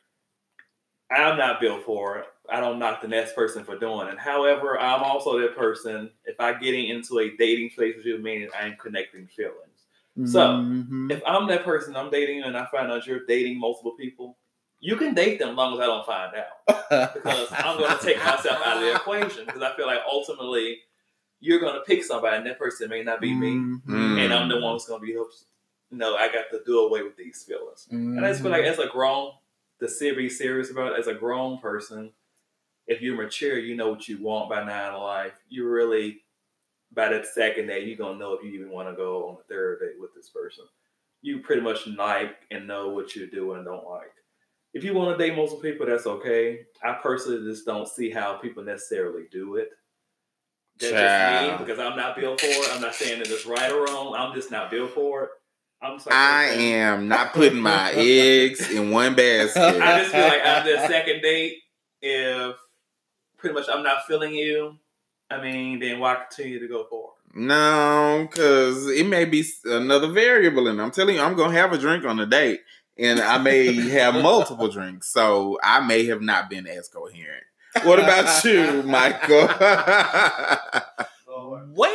I'm 1.10 1.36
not 1.36 1.60
built 1.60 1.84
for 1.84 2.18
it. 2.18 2.26
I 2.48 2.60
don't 2.60 2.78
knock 2.78 3.02
the 3.02 3.08
next 3.08 3.34
person 3.34 3.64
for 3.64 3.78
doing 3.78 4.08
it. 4.08 4.18
However, 4.18 4.78
I'm 4.80 5.02
also 5.02 5.38
that 5.40 5.56
person. 5.56 6.10
If 6.24 6.40
I 6.40 6.54
getting 6.54 6.88
into 6.88 7.18
a 7.20 7.36
dating 7.36 7.70
phase 7.70 7.96
with 7.96 8.06
you, 8.06 8.18
meaning 8.18 8.48
I'm 8.58 8.76
connecting 8.76 9.26
feelings. 9.26 9.58
So, 10.30 10.40
Mhm. 10.40 11.10
If 11.10 11.22
I'm 11.26 11.46
that 11.48 11.64
person 11.64 11.96
I'm 11.96 12.10
dating 12.10 12.42
and 12.42 12.56
I 12.56 12.66
find 12.66 12.90
out 12.90 13.06
you're 13.06 13.24
dating 13.26 13.58
multiple 13.58 13.92
people, 13.92 14.36
you 14.80 14.96
can 14.96 15.14
date 15.14 15.38
them 15.38 15.50
as 15.50 15.56
long 15.56 15.74
as 15.74 15.80
I 15.80 15.86
don't 15.86 16.04
find 16.04 16.32
out. 16.34 17.14
Because 17.14 17.48
I'm 17.52 17.78
going 17.78 17.96
to 17.96 18.04
take 18.04 18.18
myself 18.18 18.60
out 18.66 18.76
of 18.78 18.82
the 18.82 18.94
equation 18.94 19.46
because 19.46 19.62
I 19.62 19.74
feel 19.76 19.86
like 19.86 20.00
ultimately 20.10 20.80
you're 21.40 21.60
going 21.60 21.74
to 21.74 21.80
pick 21.80 22.04
somebody 22.04 22.36
and 22.36 22.46
that 22.46 22.58
person 22.58 22.88
may 22.90 23.02
not 23.02 23.20
be 23.20 23.32
me. 23.32 23.52
Mhm. 23.88 24.18
And 24.24 24.34
I'm 24.34 24.48
the 24.48 24.60
one 24.60 24.72
who's 24.74 24.84
going 24.84 25.00
to 25.00 25.06
be, 25.06 25.16
no, 25.92 26.16
I 26.16 26.26
got 26.32 26.46
to 26.50 26.60
do 26.66 26.80
away 26.80 27.02
with 27.02 27.16
these 27.16 27.44
feelings. 27.44 27.86
And 27.90 28.24
I 28.24 28.30
just 28.30 28.42
feel 28.42 28.50
Mm-hmm. 28.50 28.62
like 28.62 28.70
as 28.70 28.78
a 28.78 28.88
grown, 28.88 29.32
to 29.80 29.88
se- 29.88 30.14
be 30.16 30.28
serious 30.28 30.70
about 30.70 30.92
it, 30.92 30.98
as 30.98 31.06
a 31.06 31.14
grown 31.14 31.58
person, 31.58 32.12
if 32.86 33.00
you're 33.00 33.16
mature, 33.16 33.58
you 33.58 33.76
know 33.76 33.90
what 33.90 34.08
you 34.08 34.20
want 34.22 34.48
by 34.50 34.64
now 34.64 34.96
in 34.96 35.02
life. 35.02 35.32
You 35.48 35.68
really, 35.68 36.22
by 36.92 37.08
that 37.10 37.26
second 37.26 37.66
day, 37.68 37.84
you're 37.84 37.96
gonna 37.96 38.18
know 38.18 38.32
if 38.34 38.42
you 38.44 38.50
even 38.52 38.70
want 38.70 38.88
to 38.88 38.94
go 38.96 39.28
on 39.28 39.36
a 39.40 39.42
third 39.48 39.80
date 39.80 40.00
with 40.00 40.14
this 40.14 40.28
person. 40.30 40.64
You 41.20 41.38
pretty 41.40 41.62
much 41.62 41.86
like 41.86 42.36
and 42.50 42.66
know 42.66 42.88
what 42.88 43.14
you 43.14 43.30
do 43.30 43.52
and 43.52 43.64
don't 43.64 43.88
like. 43.88 44.10
If 44.74 44.82
you 44.84 44.94
want 44.94 45.16
to 45.16 45.22
date 45.24 45.36
multiple 45.36 45.60
people, 45.62 45.86
that's 45.86 46.06
okay. 46.06 46.60
I 46.82 46.94
personally 46.94 47.44
just 47.48 47.64
don't 47.66 47.86
see 47.86 48.10
how 48.10 48.34
people 48.34 48.64
necessarily 48.64 49.24
do 49.30 49.56
it. 49.56 49.68
That's 50.80 50.92
just 50.92 51.60
me 51.60 51.64
because 51.64 51.78
I'm 51.78 51.96
not 51.96 52.16
built 52.16 52.40
for 52.40 52.46
it. 52.46 52.70
I'm 52.74 52.80
not 52.80 52.94
saying 52.94 53.18
that 53.20 53.30
it's 53.30 53.46
right 53.46 53.70
or 53.70 53.84
wrong. 53.84 54.14
I'm 54.16 54.34
just 54.34 54.50
not 54.50 54.70
built 54.70 54.90
for 54.92 55.24
it. 55.24 55.30
I'm 55.82 55.96
just 55.96 56.06
like, 56.06 56.14
I 56.14 56.44
am 56.44 57.08
not 57.08 57.32
putting 57.32 57.60
my 57.60 57.92
eggs 57.92 58.70
in 58.70 58.90
one 58.90 59.16
basket. 59.16 59.82
I 59.82 59.98
just 59.98 60.12
feel 60.12 60.22
like 60.22 60.40
after 60.40 60.76
the 60.76 60.86
second 60.86 61.22
date, 61.22 61.56
if 62.00 62.56
pretty 63.36 63.54
much 63.54 63.66
I'm 63.68 63.82
not 63.82 64.06
feeling 64.06 64.32
you, 64.32 64.78
I 65.30 65.42
mean, 65.42 65.80
then 65.80 65.98
why 65.98 66.14
continue 66.14 66.60
to 66.60 66.68
go 66.68 66.84
forward? 66.84 67.14
No, 67.34 68.28
because 68.30 68.86
it 68.88 69.06
may 69.06 69.24
be 69.24 69.44
another 69.64 70.08
variable, 70.08 70.68
and 70.68 70.80
I'm 70.80 70.90
telling 70.90 71.16
you, 71.16 71.22
I'm 71.22 71.34
gonna 71.34 71.56
have 71.56 71.72
a 71.72 71.78
drink 71.78 72.04
on 72.04 72.18
the 72.18 72.26
date, 72.26 72.60
and 72.96 73.18
I 73.18 73.38
may 73.38 73.72
have 73.90 74.14
multiple 74.14 74.68
drinks, 74.68 75.08
so 75.08 75.58
I 75.62 75.80
may 75.80 76.06
have 76.06 76.20
not 76.20 76.48
been 76.50 76.66
as 76.66 76.88
coherent. 76.88 77.44
What 77.84 77.98
about 77.98 78.44
you, 78.44 78.82
Michael? 78.86 79.48
Well, 81.74 81.88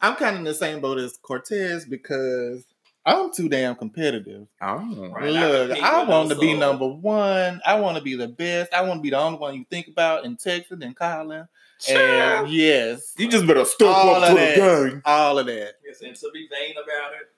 I'm 0.00 0.16
kind 0.16 0.34
of 0.34 0.40
in 0.40 0.44
the 0.44 0.54
same 0.54 0.80
boat 0.80 0.98
as 0.98 1.18
Cortez 1.22 1.84
because 1.84 2.64
I'm 3.04 3.32
too 3.32 3.48
damn 3.48 3.74
competitive. 3.76 4.46
oh, 4.60 5.10
Right, 5.14 5.24
I 5.24 5.30
Look, 5.30 5.68
compete 5.68 5.84
I 5.84 6.04
want 6.04 6.28
to 6.30 6.36
be 6.36 6.54
number 6.54 6.86
one. 6.86 7.60
I 7.66 7.78
want 7.80 7.96
to 7.98 8.02
be 8.02 8.14
the 8.16 8.28
best. 8.28 8.72
I 8.74 8.82
want 8.82 8.98
to 8.98 9.02
be 9.02 9.10
the 9.10 9.18
only 9.18 9.38
one 9.38 9.54
you 9.54 9.64
think 9.70 9.88
about 9.88 10.24
in 10.24 10.36
texting 10.36 10.84
and 10.84 10.94
calling. 10.96 11.46
Child. 11.80 12.46
And 12.46 12.52
yes, 12.54 13.14
you 13.16 13.26
just 13.28 13.46
better 13.46 13.64
step 13.64 13.88
All 13.88 14.14
up 14.16 14.22
of 14.22 14.28
to 14.30 14.34
that. 14.34 14.54
the 14.56 14.90
game. 14.90 15.02
all 15.04 15.38
of 15.38 15.46
that. 15.46 15.74
Yes, 15.86 16.02
and 16.02 16.14
to 16.14 16.30
be 16.34 16.46
vain 16.50 16.72
about 16.72 17.12
it, 17.14 17.28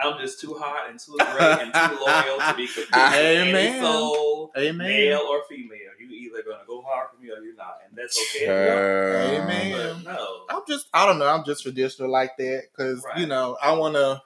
I'm 0.00 0.16
just 0.20 0.40
too 0.40 0.54
hot 0.54 0.88
and 0.90 0.98
too 1.00 1.16
great 1.18 1.58
and 1.60 1.74
too 1.74 2.04
loyal 2.04 2.38
to 2.38 2.54
be 2.56 2.66
competing 2.72 2.84
with 2.92 3.56
any 3.56 3.80
soul, 3.80 4.52
Amen. 4.56 4.78
male 4.78 5.22
or 5.28 5.42
female. 5.48 5.87
You 6.38 6.44
either 6.44 6.50
gonna 6.50 6.66
go 6.66 6.82
hard 6.82 7.08
for 7.14 7.22
me 7.22 7.30
or 7.30 7.42
you're 7.42 7.56
not, 7.56 7.78
and 7.88 7.96
that's 7.96 8.18
okay. 8.34 8.46
if. 8.46 9.42
Amen. 9.42 10.02
No, 10.04 10.44
I'm 10.48 10.62
just, 10.68 10.88
I 10.92 11.06
don't 11.06 11.18
know. 11.18 11.26
I'm 11.26 11.44
just 11.44 11.62
traditional 11.62 12.10
like 12.10 12.36
that 12.38 12.64
because 12.76 13.04
you 13.16 13.26
know 13.26 13.56
I 13.62 13.72
want 13.72 13.94
to 13.94 14.22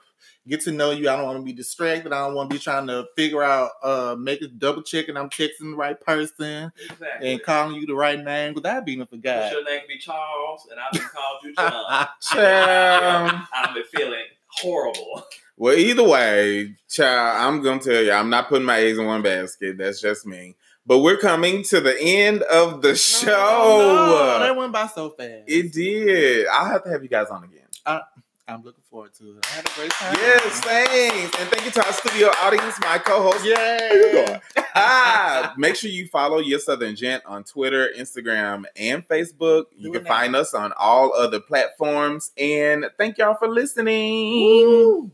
get 0.47 0.61
to 0.61 0.71
know 0.71 0.91
you. 0.91 1.09
I 1.09 1.15
don't 1.15 1.25
want 1.25 1.37
to 1.39 1.43
be 1.43 1.53
distracted. 1.53 2.11
I 2.13 2.25
don't 2.25 2.35
want 2.35 2.49
to 2.49 2.55
be 2.55 2.59
trying 2.59 2.87
to 2.87 3.05
figure 3.15 3.43
out, 3.43 3.71
uh, 3.81 4.15
make 4.19 4.41
it 4.41 4.59
double 4.59 4.81
check 4.81 5.07
and 5.07 5.17
I'm 5.17 5.29
texting 5.29 5.71
the 5.71 5.75
right 5.75 5.99
person 5.99 6.71
exactly. 6.89 7.31
and 7.31 7.41
calling 7.41 7.75
you 7.75 7.85
the 7.85 7.95
right 7.95 8.21
name. 8.21 8.53
Because 8.53 8.69
I'd 8.69 8.85
be 8.85 8.99
a 8.99 9.05
But 9.05 9.21
guy. 9.21 9.51
your 9.51 9.63
name 9.63 9.81
be 9.87 9.97
Charles, 9.97 10.67
and 10.69 10.79
I've 10.79 10.91
been 10.91 11.01
called 11.01 11.43
you 11.43 11.55
John. 11.55 12.07
Child. 12.21 13.41
I've 13.53 13.73
been 13.73 13.83
feeling 13.85 14.25
horrible. 14.47 15.23
Well, 15.55 15.75
either 15.77 16.03
way, 16.03 16.75
child, 16.89 17.37
I'm 17.41 17.61
gonna 17.63 17.79
tell 17.79 18.01
you, 18.01 18.11
I'm 18.11 18.29
not 18.29 18.49
putting 18.49 18.65
my 18.65 18.79
eggs 18.79 18.97
in 18.97 19.05
one 19.05 19.21
basket. 19.21 19.77
That's 19.77 20.01
just 20.01 20.25
me. 20.25 20.55
But 20.85 20.99
we're 20.99 21.17
coming 21.17 21.63
to 21.65 21.79
the 21.79 21.97
end 21.99 22.41
of 22.43 22.81
the 22.81 22.95
show. 22.95 23.27
No, 23.27 24.39
that 24.39 24.55
went 24.55 24.73
by 24.73 24.87
so 24.87 25.11
fast. 25.11 25.43
It 25.47 25.71
did. 25.71 26.47
I'll 26.47 26.65
have 26.65 26.83
to 26.83 26.89
have 26.89 27.03
you 27.03 27.09
guys 27.09 27.27
on 27.27 27.43
again. 27.43 28.01
I'm 28.45 28.61
looking 28.61 28.83
forward 28.89 29.13
to 29.15 29.37
it. 29.37 29.45
I 29.45 29.55
had 29.55 29.65
a 29.65 29.71
great 29.73 29.91
time. 29.91 30.15
Yes, 30.19 30.59
thanks. 30.59 31.39
And 31.39 31.49
thank 31.49 31.63
you 31.63 31.71
to 31.71 31.85
our 31.85 31.93
studio 31.93 32.27
audience, 32.41 32.77
my 32.81 32.97
co-host. 32.97 33.45
Yeah. 33.45 33.55
Where 33.55 34.07
you 34.07 34.25
going? 34.25 34.41
ah, 34.75 35.53
make 35.57 35.77
sure 35.77 35.89
you 35.89 36.07
follow 36.07 36.39
Your 36.39 36.59
Southern 36.59 36.95
Gent 36.95 37.23
on 37.25 37.45
Twitter, 37.45 37.89
Instagram, 37.97 38.65
and 38.75 39.07
Facebook. 39.07 39.65
You 39.77 39.93
Do 39.93 39.99
can 39.99 40.05
find 40.05 40.35
us 40.35 40.53
on 40.53 40.73
all 40.77 41.13
other 41.13 41.39
platforms. 41.39 42.31
And 42.37 42.85
thank 42.97 43.17
y'all 43.17 43.35
for 43.35 43.47
listening. 43.47 44.43
Woo. 44.43 45.11